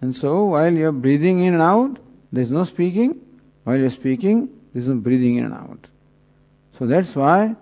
[0.00, 1.98] And so while you are breathing in and out,
[2.30, 3.20] there is no speaking.
[3.64, 5.88] While you are speaking, there is no breathing in and out.
[6.78, 7.56] So that's why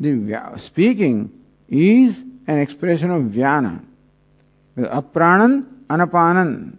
[0.00, 1.30] the speaking
[1.68, 3.84] is an expression of vyana.
[4.76, 6.76] Apranan, anapanan.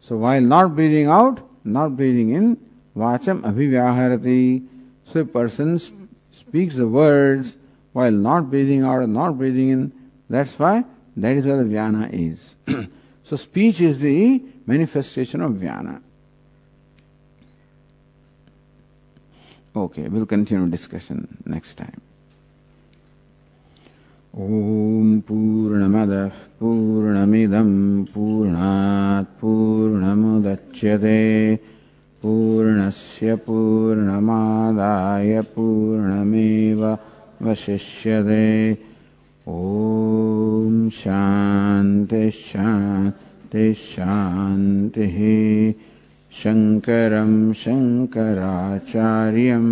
[0.00, 2.56] So while not breathing out, not breathing in,
[2.96, 4.66] vacham abhivyaharati.
[5.06, 5.80] So a person
[6.32, 7.56] speaks the words
[7.92, 9.92] while not breathing out and not breathing in.
[10.28, 10.84] That's why
[11.16, 12.54] that is where the vyana is.
[13.24, 16.00] so speech is the manifestation of vyana.
[19.74, 22.00] Okay, we'll continue discussion next time.
[24.40, 26.28] ॐ पूर्णमदः
[26.60, 27.72] पूर्णमिदं
[28.12, 31.18] पूर्णात् पूर्णमुदच्यते।
[32.22, 36.80] पूर्णस्य पूर्णमादाय पूर्णमेव
[37.42, 38.48] वशिष्यते।
[39.48, 42.40] ॐ शान्तिः
[46.42, 47.32] शङ्करं
[47.62, 49.66] शङ्कराचार्यं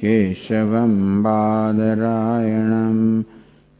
[0.00, 3.02] केशवं बादरायणम्